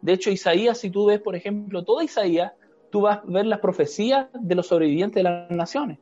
[0.00, 2.52] De hecho, Isaías, si tú ves, por ejemplo, toda Isaías,
[2.90, 5.98] tú vas a ver las profecías de los sobrevivientes de las naciones.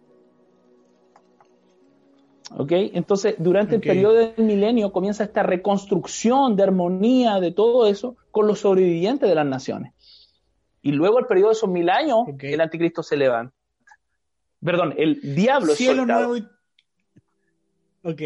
[2.57, 2.71] ¿Ok?
[2.73, 8.47] Entonces, durante el periodo del milenio comienza esta reconstrucción de armonía, de todo eso, con
[8.47, 9.93] los sobrevivientes de las naciones.
[10.83, 13.53] Y luego, al periodo de esos mil años, el anticristo se levanta.
[14.65, 16.21] Perdón, el diablo es Cielo soltado.
[16.21, 16.56] nuevo y.
[18.09, 18.23] Ok.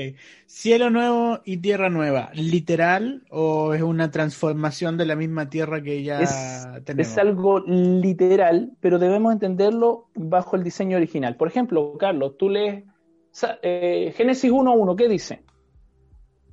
[0.47, 2.31] Cielo nuevo y tierra nueva.
[2.35, 7.13] ¿Literal o es una transformación de la misma tierra que ya es, tenemos?
[7.13, 11.37] es algo literal, pero debemos entenderlo bajo el diseño original.
[11.37, 12.85] Por ejemplo, Carlos, tú lees
[13.63, 15.45] eh, Génesis 1.1, ¿qué dice?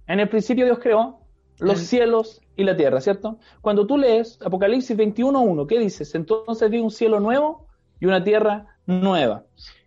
[0.07, 1.19] En el principio Dios creó
[1.59, 3.39] los El- cielos y la tierra, ¿cierto?
[3.61, 6.15] Cuando tú lees Apocalipsis 21.1, ¿qué dices?
[6.15, 7.67] Entonces vi un cielo nuevo
[7.99, 9.43] y una tierra nueva.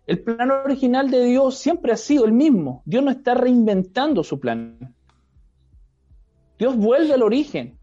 [0.07, 2.81] El plan original de Dios siempre ha sido el mismo.
[2.85, 4.95] Dios no está reinventando su plan.
[6.57, 7.77] Dios vuelve al origen.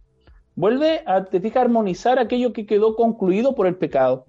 [0.55, 4.27] Vuelve a, te armonizar aquello que quedó concluido por el pecado.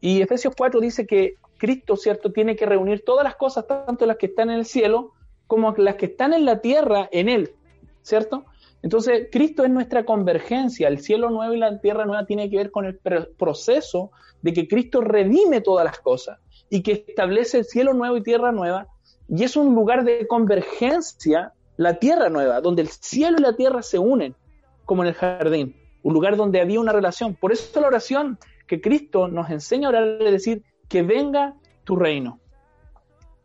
[0.00, 4.16] Y Efesios 4 dice que Cristo, ¿cierto?, tiene que reunir todas las cosas, tanto las
[4.16, 5.12] que están en el cielo
[5.46, 7.52] como las que están en la tierra, en Él,
[8.00, 8.46] ¿cierto?
[8.82, 10.88] Entonces, Cristo es nuestra convergencia.
[10.88, 14.10] El cielo nuevo y la tierra nueva tiene que ver con el pr- proceso
[14.40, 16.40] de que Cristo redime todas las cosas
[16.72, 18.88] y que establece el cielo nuevo y tierra nueva.
[19.28, 23.82] Y es un lugar de convergencia, la tierra nueva, donde el cielo y la tierra
[23.82, 24.34] se unen,
[24.86, 27.34] como en el jardín, un lugar donde había una relación.
[27.34, 31.54] Por eso la oración que Cristo nos enseña a orar es decir, que venga
[31.84, 32.40] tu reino.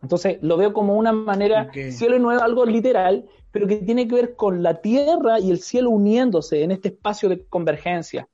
[0.02, 4.16] Entonces lo veo como una manera, cielo no es algo literal, pero que tiene que
[4.16, 8.26] ver con la tierra y el cielo uniéndose en este espacio de convergencia,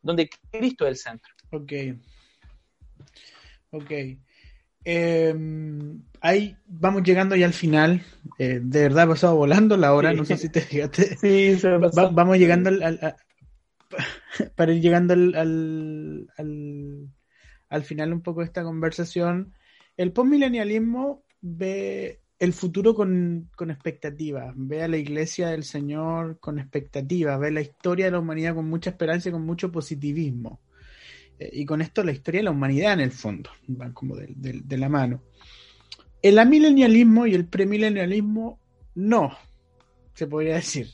[0.00, 1.34] donde Cristo es el centro.
[1.50, 1.72] Ok.
[3.72, 3.90] Ok.
[4.84, 8.02] Em, ahí vamos llegando ya al final.
[8.38, 11.16] Eh, de verdad ha pasado volando la hora, no sé si te fijaste.
[11.20, 13.16] Sí, se vamos llegando al,
[14.56, 16.28] para ir llegando al,
[17.68, 19.54] al, final un poco de esta conversación.
[19.96, 26.58] El postmilenialismo ve el futuro con, con expectativas, ve a la iglesia del Señor con
[26.58, 30.60] expectativas, ve la historia de la humanidad con mucha esperanza y con mucho positivismo.
[31.38, 34.32] Eh, y con esto la historia de la humanidad en el fondo, van como de,
[34.36, 35.22] de la mano.
[36.22, 38.60] El amilenialismo y el premilenialismo
[38.94, 39.36] no,
[40.14, 40.88] se podría decir.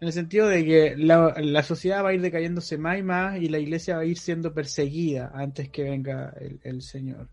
[0.00, 3.48] En el sentido de que la, sociedad va a ir decayéndose más y más y
[3.48, 7.28] la iglesia va a ir siendo perseguida antes que venga el, Señor.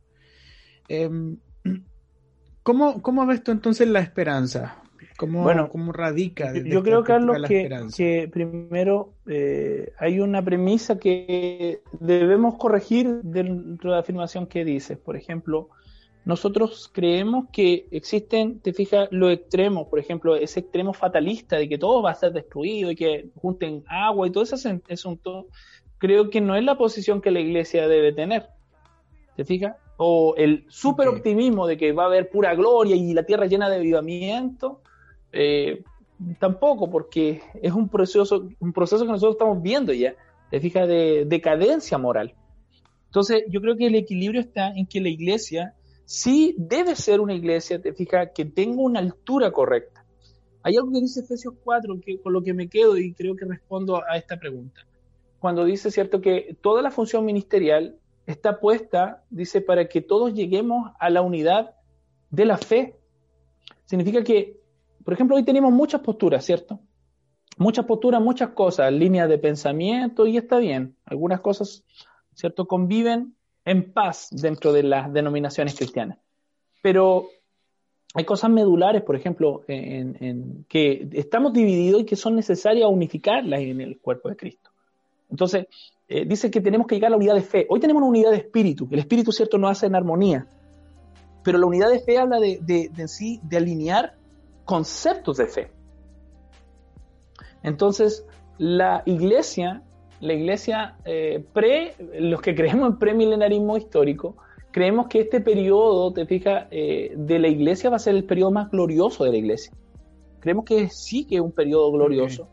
[0.90, 1.38] Em,
[2.64, 4.84] ¿cómo, ¿Cómo ves tú entonces la esperanza?
[5.18, 6.54] ¿Cómo, bueno, cómo radica?
[6.54, 13.96] Yo creo, Carlos, que, que, primero eh, hay una premisa que debemos corregir dentro de
[13.96, 14.98] la afirmación que dices.
[14.98, 15.70] Por ejemplo,
[16.28, 21.78] nosotros creemos que existen, te fijas, los extremos, por ejemplo, ese extremo fatalista de que
[21.78, 25.48] todo va a ser destruido y que junten agua y todo ese asunto,
[25.98, 28.50] creo que no es la posición que la iglesia debe tener.
[29.38, 29.78] ¿Te fijas?
[29.96, 33.70] O el super optimismo de que va a haber pura gloria y la tierra llena
[33.70, 34.82] de avivamiento,
[35.32, 35.84] eh,
[36.40, 40.16] tampoco, porque es un proceso, un proceso que nosotros estamos viendo ya,
[40.50, 42.34] te fijas, de decadencia moral.
[43.06, 45.74] Entonces, yo creo que el equilibrio está en que la iglesia
[46.06, 50.06] sí debe ser una iglesia, te fijas, que tenga una altura correcta.
[50.64, 53.46] Hay algo que dice Efesios 4 que, con lo que me quedo y creo que
[53.46, 54.86] respondo a esta pregunta.
[55.40, 60.92] Cuando dice, cierto, que toda la función ministerial está puesta, dice, para que todos lleguemos
[61.00, 61.76] a la unidad
[62.30, 62.96] de la fe.
[63.86, 64.57] Significa que,
[65.08, 66.82] por ejemplo, hoy tenemos muchas posturas, ¿cierto?
[67.58, 70.98] Muchas posturas, muchas cosas, líneas de pensamiento y está bien.
[71.06, 71.86] Algunas cosas,
[72.34, 72.68] ¿cierto?
[72.68, 73.34] Conviven
[73.64, 76.18] en paz dentro de las denominaciones cristianas.
[76.82, 77.30] Pero
[78.16, 83.80] hay cosas medulares, por ejemplo, en, que estamos divididos y que son necesarias unificarlas en
[83.80, 84.72] el cuerpo de Cristo.
[85.30, 85.68] Entonces,
[86.10, 87.66] eh, dice que tenemos que llegar a la unidad de fe.
[87.70, 88.90] Hoy tenemos una unidad de espíritu.
[88.92, 90.50] El espíritu, cierto, no hace en armonía.
[91.46, 94.17] Pero la unidad de fe habla de, de sí, de alinear
[94.68, 95.72] conceptos de fe.
[97.64, 98.24] Entonces,
[98.60, 99.84] la iglesia
[100.20, 104.38] la iglesia eh, pre, los que creemos en premilenarismo histórico,
[104.72, 108.52] creemos que este periodo, te fijas, eh, de la iglesia va a ser el periodo
[108.52, 109.72] más glorioso de la iglesia.
[110.40, 112.48] Creemos que sí que es un periodo glorioso,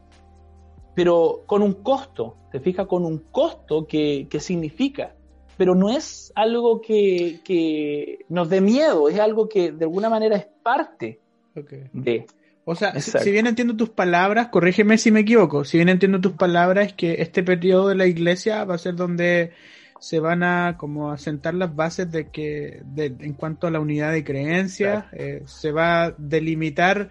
[0.95, 5.15] pero con un costo, te fijas, con un costo que, significa,
[5.57, 10.47] pero no es algo que, nos dé miedo, es algo que de alguna manera es
[10.63, 11.21] parte
[11.55, 12.27] de.
[12.67, 16.33] O sea, si, bien entiendo tus palabras, corrígeme si me equivoco, si bien entiendo tus
[16.33, 19.53] palabras, es que este periodo de la iglesia va a ser donde
[20.01, 24.13] se van a como asentar las bases de que de, en cuanto a la unidad
[24.13, 27.11] de creencias, eh, se va a delimitar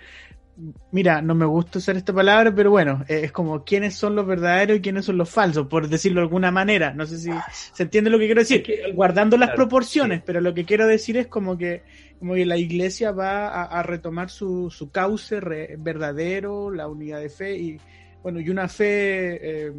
[0.91, 4.25] mira, no me gusta usar esta palabra, pero bueno, eh, es como quiénes son los
[4.25, 6.93] verdaderos y quiénes son los falsos, por decirlo de alguna manera.
[6.93, 7.31] No sé si
[7.73, 11.27] se entiende lo que quiero decir, guardando las proporciones, pero lo que quiero decir es
[11.27, 11.83] como que,
[12.19, 15.39] como que la iglesia va a, retomar su, su cauce
[15.77, 17.77] verdadero, la unidad de fe y,
[18.21, 19.73] bueno, y una fe eh,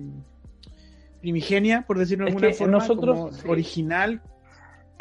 [1.20, 4.20] primigenia, por decirlo de alguna forma, nosotros, original,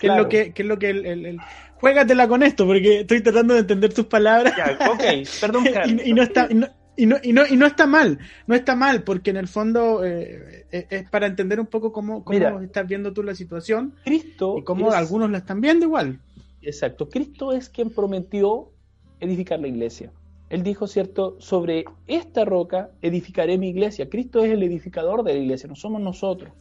[0.08, 1.40] que es lo que, que es lo que el
[1.84, 4.54] juégatela con esto, porque estoy tratando de entender tus palabras.
[4.90, 5.04] ok,
[5.42, 5.66] perdón.
[6.06, 9.50] y, no está, y, no, y, no, está mal, no está mal, porque en el
[9.50, 13.96] fondo eh, eh, es para entender un poco cómo, cómo estás viendo tú la situación
[14.06, 16.22] Cristo y cómo algunos la están viendo igual.
[16.62, 18.72] Exacto, Cristo es quien prometió
[19.20, 20.14] edificar la iglesia.
[20.50, 21.36] Él dijo, ¿cierto?
[21.40, 24.08] Sobre esta roca edificaré mi iglesia.
[24.08, 26.54] Cristo es el edificador de la iglesia, no somos nosotros.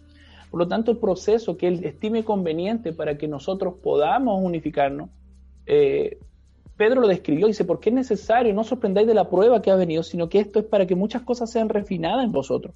[0.53, 5.09] Por lo tanto, el proceso que él estime conveniente para que nosotros podamos unificarnos,
[5.65, 6.19] eh,
[6.77, 10.03] Pedro lo describió, dice, porque es necesario, no sorprendáis de la prueba que ha venido,
[10.03, 12.75] sino que esto es para que muchas cosas sean refinadas en vosotros.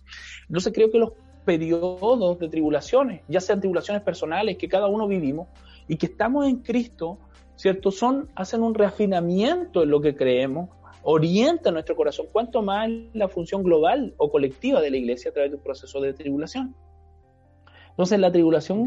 [0.49, 1.12] Entonces creo que los
[1.45, 5.49] periodos de tribulaciones, ya sean tribulaciones personales que cada uno vivimos
[5.87, 7.18] y que estamos en Cristo,
[7.57, 7.91] ¿cierto?
[7.91, 10.70] Son, hacen un refinamiento en lo que creemos,
[11.03, 15.51] orientan nuestro corazón, cuanto más la función global o colectiva de la iglesia a través
[15.51, 16.74] de un proceso de tribulación.
[17.97, 18.86] Entonces la tribulación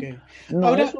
[0.61, 0.91] Ahora,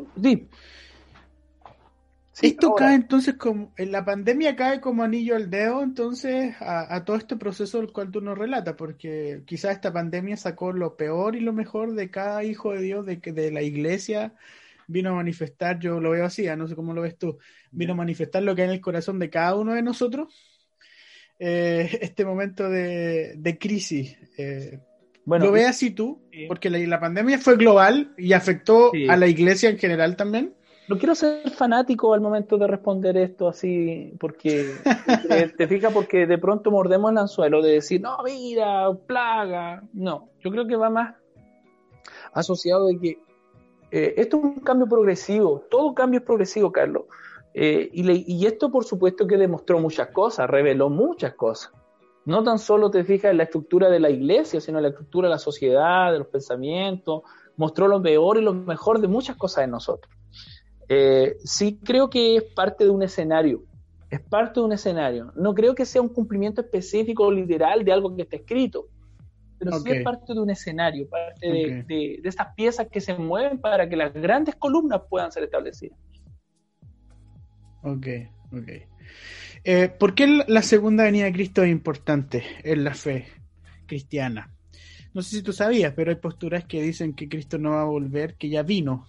[2.41, 7.17] esto cae entonces como, en la pandemia cae como anillo al dedo entonces a, todo
[7.17, 11.41] este proceso del cual tú nos relatas, porque quizás esta pandemia sacó lo peor y
[11.41, 14.33] lo mejor de cada hijo de Dios, de, de la iglesia,
[14.87, 16.55] vino a manifestar, yo lo veo así, ¿ah?
[16.55, 17.37] no sé cómo lo ves tú,
[17.71, 20.33] vino a manifestar lo que hay en el corazón de cada uno de nosotros,
[21.39, 24.17] eh, este momento de, de crisis.
[24.37, 24.79] Eh,
[25.29, 26.19] bueno, ¿Lo ves así tú?
[26.47, 30.55] Porque la, la, pandemia fue global y afectó a la iglesia en general también.
[30.87, 34.73] No quiero ser fanático al momento de responder esto así, porque
[35.57, 39.83] te, fijas, porque de pronto mordemos el anzuelo de decir, no, mira, plaga.
[39.93, 41.13] No, yo creo que va más
[42.33, 43.19] asociado de que
[43.91, 47.03] eh, esto es un cambio progresivo, todo cambio es progresivo, Carlos.
[47.53, 51.71] Eh, y, y, esto, por supuesto, que demostró muchas cosas, reveló muchas cosas.
[52.25, 55.27] No tan solo te fijas en la estructura de la iglesia, sino en la estructura
[55.27, 57.23] de la sociedad, de los pensamientos,
[57.57, 60.13] mostró lo peor y lo mejor de muchas cosas de nosotros.
[60.87, 63.63] Eh, sí creo que es parte de un escenario,
[64.09, 65.31] es parte de un escenario.
[65.35, 68.87] No creo que sea un cumplimiento específico o literal de algo que está escrito,
[69.59, 73.59] pero sí es parte de un escenario, parte de, de, estas piezas que se mueven
[73.59, 75.99] para que las grandes columnas puedan ser establecidas.
[77.83, 78.07] Ok,
[78.53, 78.69] ok.
[79.63, 83.27] Eh, ¿Por qué la segunda venida de Cristo es importante en la fe
[83.85, 84.53] cristiana?
[85.13, 87.85] No sé si tú sabías, pero hay posturas que dicen que Cristo no va a
[87.85, 89.07] volver, que ya vino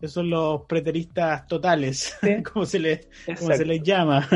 [0.00, 2.16] esos son los preteristas totales,
[2.52, 4.28] como, se les, se les llama.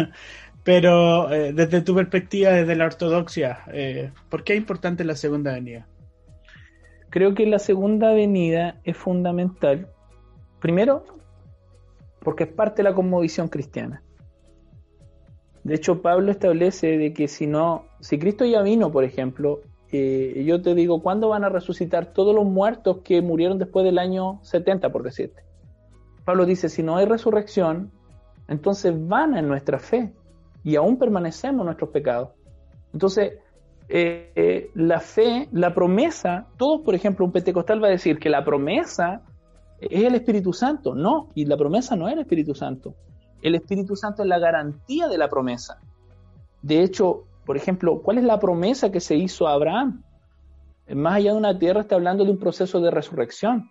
[0.65, 5.53] Pero eh, desde tu perspectiva, desde la ortodoxia, eh, ¿por qué es importante la segunda
[5.53, 5.87] venida?
[7.11, 9.89] Creo que la segunda venida es fundamental.
[10.61, 11.05] Primero,
[12.21, 14.03] porque es parte de la conmovisión cristiana.
[15.65, 19.61] De hecho, Pablo establece de que si no, si Cristo ya vino, por ejemplo,
[19.93, 23.99] eh, yo te digo, ¿cuándo van a resucitar todos los muertos que murieron después del
[23.99, 25.43] año 70, por decirte?
[26.25, 27.91] Pablo dice, si no hay resurrección,
[28.49, 30.13] entonces van en nuestra fe
[30.65, 32.31] y aún permanecemos nuestros pecados.
[32.93, 33.35] Entonces,
[33.89, 38.31] eh, eh, la fe, la promesa, todos, por ejemplo, un pentecostal va a decir que
[38.31, 39.23] la promesa
[39.81, 40.95] es el Espíritu Santo.
[40.95, 42.95] No, y la promesa no es el Espíritu Santo.
[43.43, 45.81] El Espíritu Santo es la garantía de la promesa.
[46.63, 50.03] De hecho, por ejemplo, ¿cuál es la promesa que se hizo a Abraham?
[50.89, 53.69] Más allá de una tierra está hablando de un proceso de resurrección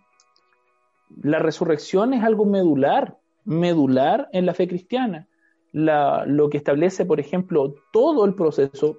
[1.23, 5.27] la resurrección es algo medular, medular en la fe cristiana.
[5.73, 8.97] lo que establece, por ejemplo, todo el proceso.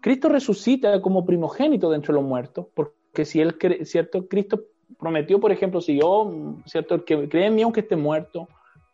[0.00, 4.62] Cristo resucita como primogénito dentro de los muertos, porque si él, cierto, Cristo
[4.98, 6.32] prometió, por ejemplo, si yo,
[6.64, 8.48] cierto, el que cree en mí aunque esté muerto,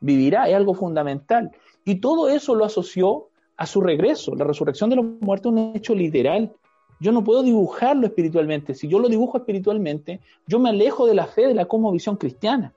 [0.05, 1.51] vivirá, es algo fundamental.
[1.85, 4.35] Y todo eso lo asoció a su regreso.
[4.35, 6.53] La resurrección de los muertos es un hecho literal.
[7.01, 8.75] Yo no puedo dibujarlo espiritualmente.
[8.75, 12.75] Si yo lo dibujo espiritualmente, yo me alejo de la fe, de la cosmovisión cristiana.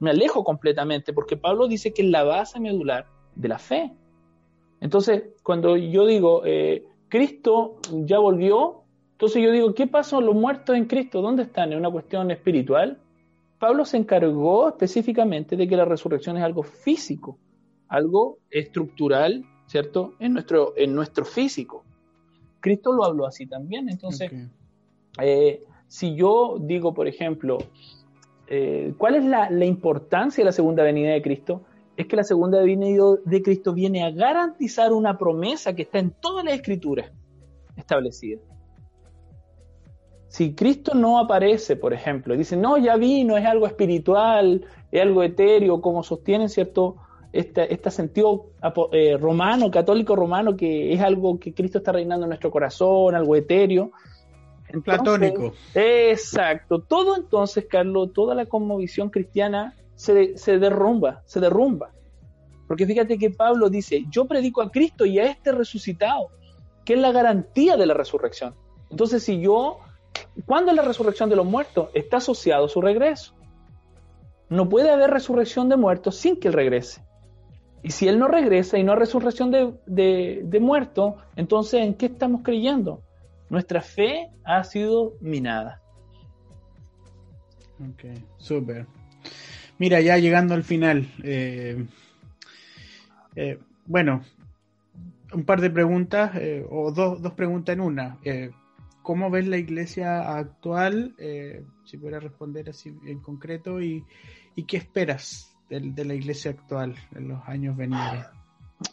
[0.00, 3.92] Me alejo completamente, porque Pablo dice que es la base medular de la fe.
[4.80, 10.76] Entonces, cuando yo digo, eh, Cristo ya volvió, entonces yo digo, ¿qué pasó los muertos
[10.76, 11.22] en Cristo?
[11.22, 11.72] ¿Dónde están?
[11.72, 12.98] ¿En una cuestión espiritual?
[13.64, 17.38] Pablo se encargó específicamente de que la resurrección es algo físico,
[17.88, 20.12] algo estructural, ¿cierto?
[20.18, 21.82] En nuestro, en nuestro físico.
[22.60, 23.88] Cristo lo habló así también.
[23.88, 24.30] Entonces,
[25.18, 27.56] eh, si yo digo, por ejemplo,
[28.48, 31.62] eh, ¿cuál es la, importancia de la segunda venida de Cristo?
[31.96, 36.10] Es que la segunda venida de Cristo viene a garantizar una promesa que está en
[36.10, 37.10] toda la escritura
[37.78, 38.42] establecida.
[40.34, 45.00] Si Cristo no aparece, por ejemplo, y dice, no, ya vino, es algo espiritual, es
[45.00, 46.96] algo etéreo, como sostienen, ¿cierto?
[47.30, 48.46] este, este sentido
[48.90, 53.36] eh, romano, católico romano, que es algo que Cristo está reinando en nuestro corazón, algo
[53.36, 53.92] etéreo.
[54.84, 55.52] Platónico.
[55.72, 56.80] Exacto.
[56.80, 61.92] Todo entonces, Carlos, toda la conmovisión cristiana se, se derrumba, se derrumba.
[62.66, 66.30] Porque fíjate que Pablo dice, yo predico a Cristo y a este resucitado,
[66.84, 68.56] que es la garantía de la resurrección.
[68.90, 69.78] Entonces, si yo,
[70.46, 71.88] ¿cuándo es la resurrección de los muertos?
[71.94, 73.34] Está asociado a su regreso.
[74.48, 77.02] No puede haber resurrección de muertos sin que Él regrese.
[77.82, 82.06] Y si Él no regresa y no hay resurrección de, de, muertos, entonces ¿en qué
[82.06, 83.02] estamos creyendo?
[83.50, 85.82] Nuestra fe ha sido minada.
[87.78, 88.04] Ok,
[88.38, 88.86] súper.
[89.78, 91.08] Mira, ya llegando al final.
[91.22, 91.84] Eh,
[93.36, 94.24] eh, bueno,
[95.32, 98.18] un par de preguntas, eh, o dos, dos, preguntas en una.
[99.04, 101.14] ¿Cómo ves la iglesia actual?
[101.84, 104.02] si pudiera responder así en concreto, y,
[104.56, 108.26] y qué esperas de, la iglesia actual en los años venideros?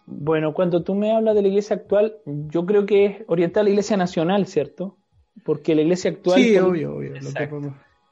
[0.05, 3.63] Bueno, cuando tú me hablas de la iglesia actual, yo creo que es orientada a
[3.63, 4.97] la iglesia nacional, ¿cierto?
[5.43, 6.41] Porque la iglesia actual...
[6.41, 7.13] Sí, obvio, obvio.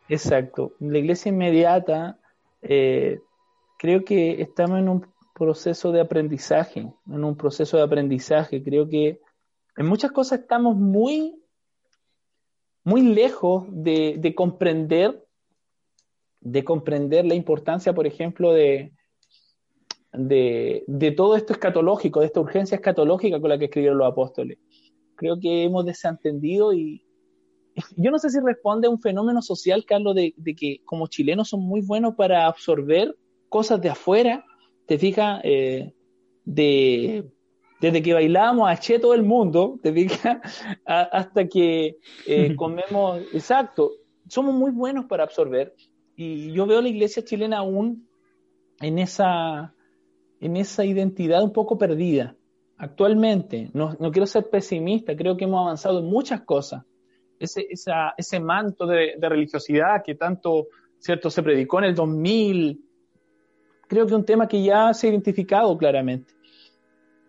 [0.08, 0.74] Exacto.
[0.80, 2.18] La iglesia inmediata,
[2.62, 3.20] eh,
[3.78, 5.06] creo que estamos en un
[5.36, 8.64] proceso de aprendizaje, en un proceso de aprendizaje.
[8.64, 9.20] Creo que
[9.78, 11.39] en muchas cosas estamos muy,
[12.84, 15.24] muy lejos de, de comprender
[16.42, 18.94] de comprender la importancia, por ejemplo, de,
[20.14, 24.58] de, todo esto escatológico, de esta urgencia escatológica con la que escribieron los apóstoles.
[25.16, 27.06] Creo que hemos desentendido y
[27.98, 31.50] yo no sé si responde a un fenómeno social, Carlos, de, de que como chilenos
[31.50, 33.16] son muy buenos para absorber
[33.50, 34.46] cosas de afuera,
[34.86, 35.94] te fijas, eh,
[36.46, 37.30] de,
[37.80, 40.08] desde que bailamos a Che todo el mundo, te
[40.86, 41.98] hasta que
[42.28, 43.92] eh, comemos, exacto,
[44.28, 45.74] somos muy buenos para absorber
[46.16, 48.08] y yo veo la iglesia chilena aún
[48.82, 49.74] en esa,
[50.40, 52.36] en esa identidad un poco perdida.
[52.78, 56.84] Actualmente, no, no quiero ser pesimista, creo que hemos avanzado en muchas cosas.
[57.40, 62.82] Ese, esa, ese manto de, de, religiosidad que tanto cierto se predicó en el 2000,
[63.88, 66.34] creo que es un tema que ya se ha identificado claramente.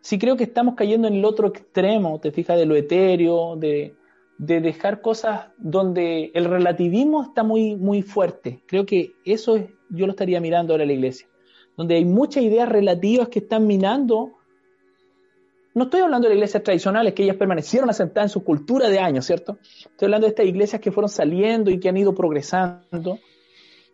[0.02, 3.94] Sí creo que estamos cayendo en el otro extremo, te fijas, de lo etéreo, de,
[4.39, 8.62] de dejar cosas donde el relativismo está muy, muy fuerte.
[8.66, 11.28] Creo que eso es, yo lo estaría mirando ahora en la iglesia,
[11.77, 14.32] donde hay muchas ideas relativas que están minando.
[15.74, 18.98] No estoy hablando de las iglesias tradicionales, que ellas permanecieron asentadas en su cultura de
[18.98, 19.59] años, ¿cierto?
[19.62, 23.18] Estoy hablando de estas iglesias que fueron saliendo y que han ido progresando,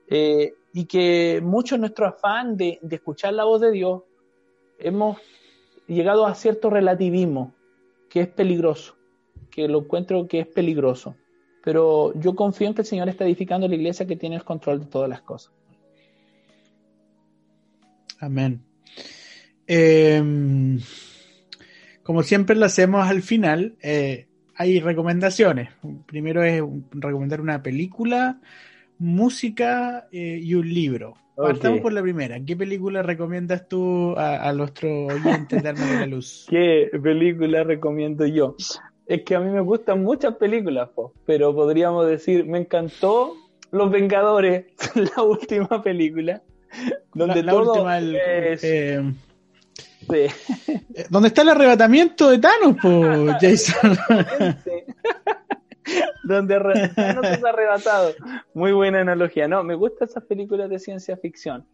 [0.08, 4.02] eh, y que mucho en nuestro afán de, de escuchar la voz de Dios
[4.78, 5.18] hemos
[5.86, 7.54] llegado a cierto relativismo
[8.10, 8.96] que es peligroso
[9.56, 11.16] que lo encuentro que es peligroso.
[11.64, 14.80] Pero yo confío en que el Señor está edificando la iglesia que tiene el control
[14.80, 15.50] de todas las cosas.
[18.20, 18.60] Amén.
[19.66, 20.22] Eh,
[22.02, 25.70] como siempre lo hacemos al final, eh, hay recomendaciones.
[26.06, 28.38] Primero es recomendar una película,
[28.98, 31.14] música eh, y un libro.
[31.38, 31.52] Okay.
[31.52, 32.40] Partamos por la primera.
[32.44, 36.46] ¿Qué película recomiendas tú a, a nuestro oyente de Arma de la Luz?
[36.50, 38.56] ¿Qué película recomiendo yo?
[39.06, 43.34] es que a mí me gustan muchas películas, po, pero podríamos decir, me encantó
[43.70, 44.66] Los Vengadores,
[45.16, 46.42] la última película,
[47.14, 48.64] donde la, la todo última, el, es...
[48.64, 49.02] eh,
[50.10, 50.72] sí.
[51.08, 53.96] ¿Dónde está el arrebatamiento de Thanos, po, Jason?
[56.24, 56.58] donde
[56.94, 58.12] Thanos es arrebatado.
[58.54, 59.48] Muy buena analogía.
[59.48, 61.66] No, me gustan esas películas de ciencia ficción.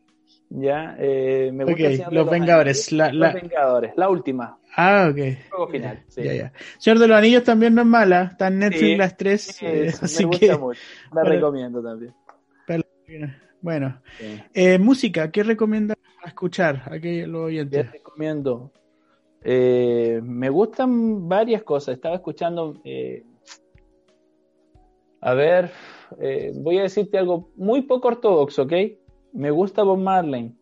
[0.48, 2.93] Ya, eh, me gusta okay, Los Vengadores.
[2.93, 3.32] La, la...
[3.32, 4.59] Los Vengadores, la última.
[4.76, 5.48] Ah, ok.
[5.51, 6.02] Juego final.
[6.09, 6.22] Sí.
[6.22, 6.52] Ya, ya.
[6.78, 8.24] Señor de los Anillos también no es mala.
[8.32, 9.43] Está en Netflix sí, las tres.
[9.43, 10.80] Sí, eh, así me gusta que, mucho.
[11.12, 12.14] La Pero- recomiendo también.
[13.60, 14.43] Bueno, Sí.
[14.55, 15.94] eh, música, ¿qué recomienda
[16.26, 17.93] escuchar a los Te oyentes?
[17.93, 18.72] recomiendo.
[19.40, 21.94] Eh, me gustan varias cosas.
[21.94, 22.80] Estaba escuchando.
[25.23, 25.70] A ver,
[26.20, 28.73] eh, voy a decirte algo muy poco ortodoxo, ¿ok?
[29.32, 30.53] Me gusta Bob Marley.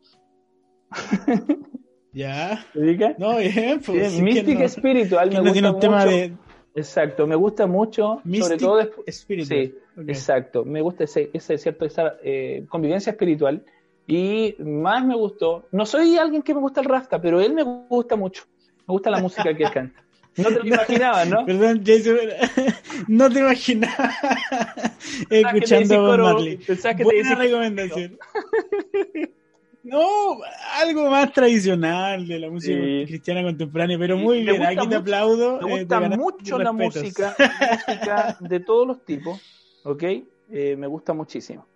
[2.13, 2.67] Ya.
[2.73, 3.17] ¿Te ubicas?
[3.21, 4.13] No, bien, pues.
[4.13, 5.87] sí, Mystic ¿quién no- Espiritual me no gusta tiene un mucho.
[5.89, 6.33] tema de
[6.75, 9.27] Exacto, me gusta mucho, sobre Mystic todo después.
[9.47, 9.75] Sí,
[10.09, 10.65] exacto.
[10.65, 13.65] Me gusta ese, ese cierto, esa eh, convivencia espiritual.
[14.09, 15.69] Y más me gustó.
[15.71, 18.43] No soy alguien que me gusta el Rasta, pero él me gusta mucho.
[18.89, 20.03] Me gusta la música que él canta.
[20.43, 21.47] No te lo imaginabas, ¿no?
[21.47, 22.17] Perdón, Jason,
[23.09, 24.11] no te imaginaba
[25.31, 26.57] escuchando a Bob Marley.
[26.57, 28.19] pensabas que te Buena decía- recomendación.
[29.83, 30.37] No,
[30.75, 33.05] algo más tradicional de la música Sí.
[33.07, 35.59] cristiana contemporánea, pero muy bien, aquí te aplaudo.
[35.63, 39.41] Me eh, gusta mucho la música, música de todos los tipos,
[39.85, 40.03] ¿ok?
[40.53, 41.67] Eh, me gusta muchísimo.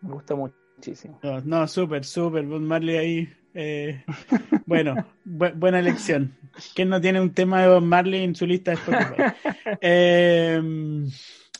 [0.00, 1.20] Me gusta muchísimo.
[1.22, 2.44] No, no, súper, súper.
[2.46, 3.28] Bob Marley ahí.
[3.54, 4.04] Eh,
[4.66, 4.94] bueno,
[5.24, 6.36] bu- buena elección.
[6.74, 9.22] ¿Quién no tiene un tema de Bob Marley en su lista de Spotify?
[9.80, 10.60] Eh,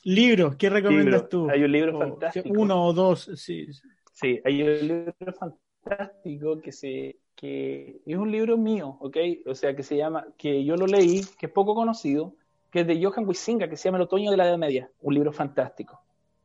[0.04, 1.28] libros, ¿qué recomiendas Libro.
[1.28, 1.50] tú?
[1.50, 2.48] Hay un libro O- fantástico.
[2.60, 3.66] Uno o dos, sí.
[4.12, 9.16] Sí, hay un libro fantástico que se que es un libro mío, ¿ok?
[9.46, 12.36] O sea, que se llama, que yo lo leí, que es poco conocido,
[12.70, 15.14] que es de Johan Huizinga, que se llama El otoño de la Edad Media, un
[15.14, 16.00] libro fantástico.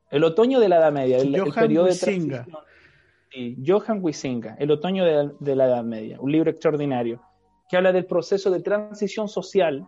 [0.09, 2.45] El otoño de la Edad Media, el, el periodo de transición.
[3.31, 7.21] Sí, Johan Huizinga, El otoño de la, de la Edad Media, un libro extraordinario,
[7.69, 9.87] que habla del proceso de transición social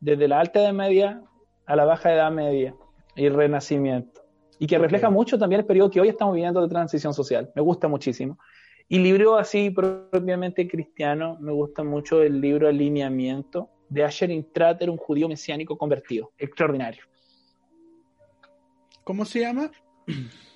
[0.00, 1.22] desde la alta Edad Media
[1.66, 2.74] a la baja Edad Media
[3.16, 4.20] y el Renacimiento.
[4.58, 7.50] Y que refleja mucho también el periodo que hoy estamos viviendo de transición social.
[7.54, 8.38] Me gusta muchísimo.
[8.88, 14.98] Y libro así propiamente cristiano, me gusta mucho el libro Alineamiento de Asher Intrater, un
[14.98, 16.32] judío mesiánico convertido.
[16.38, 17.02] Extraordinario.
[19.04, 19.70] ¿Cómo se llama?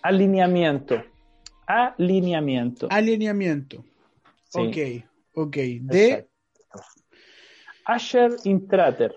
[0.03, 1.03] Alineamiento.
[1.69, 2.89] Alineamiento.
[2.91, 3.85] Alineamiento.
[4.45, 4.59] Sí.
[5.35, 5.57] Ok, ok.
[5.83, 6.31] De Exacto.
[7.85, 9.15] Asher Intrater,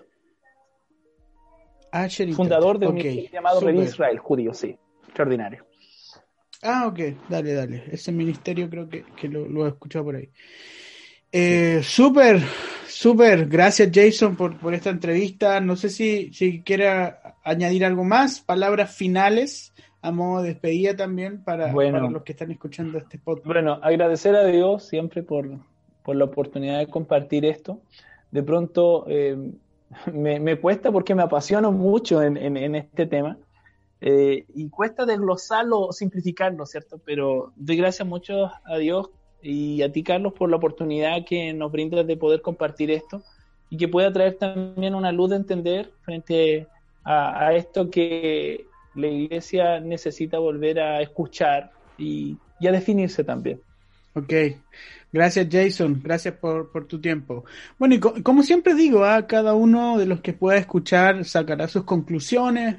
[1.90, 3.60] Asher Inter- fundador de un llamado.
[3.60, 4.76] Revi Israel, judío, sí.
[5.04, 5.66] Extraordinario.
[6.62, 7.84] Ah, ok, dale, dale.
[7.90, 10.30] Ese ministerio creo que, que lo, lo he escuchado por ahí.
[11.32, 12.40] Eh, súper,
[12.86, 13.46] súper.
[13.46, 15.60] Gracias Jason por, por esta entrevista.
[15.60, 19.72] No sé si, si quiera añadir algo más, palabras finales
[20.02, 21.98] a modo de despedida también para, Bueno.
[22.00, 23.46] para los que están escuchando este podcast.
[23.46, 25.48] Bueno, agradecer a Dios siempre por,
[26.02, 27.80] por la oportunidad de compartir esto.
[28.30, 29.36] De pronto eh,
[30.12, 33.38] me, me cuesta porque me apasiono mucho en, en- en este tema
[34.00, 36.98] eh, y cuesta desglosarlo simplificarlo, ¿cierto?
[37.04, 39.10] Pero doy gracias mucho a Dios
[39.40, 43.22] y a ti, Carlos, por la oportunidad que nos brindas de poder compartir esto
[43.70, 46.66] y que pueda traer también una luz de entender frente
[47.04, 52.36] a, a esto que la iglesia necesita volver a escuchar y,
[52.66, 53.60] a definirse también.
[54.14, 54.32] Ok,
[55.12, 57.44] gracias Jason, gracias por, tu tiempo.
[57.78, 61.66] Bueno, y co- como siempre digo, a cada uno de los que pueda escuchar sacará
[61.66, 62.76] sus conclusiones.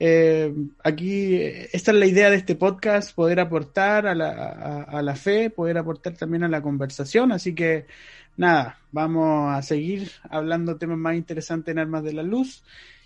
[0.00, 0.52] Eh,
[0.82, 5.14] aquí, eh, esta es la idea de este podcast, poder aportar a la, a la
[5.14, 7.30] fe, poder aportar también a la conversación.
[7.30, 7.86] Así que,
[8.36, 12.64] nada, vamos a seguir hablando temas más interesantes en Armas de la Luz.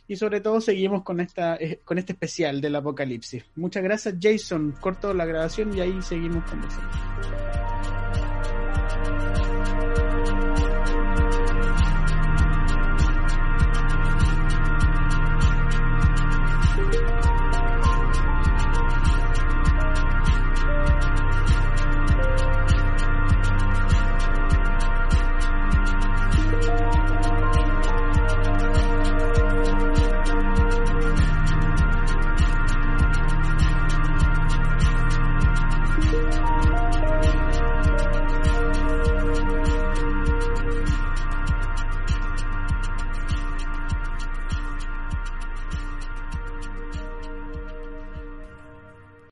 [0.09, 3.45] Y sobre todo seguimos con esta eh, con este especial del Apocalipsis.
[3.55, 7.48] Muchas gracias Jason, corto la grabación y ahí seguimos conversando.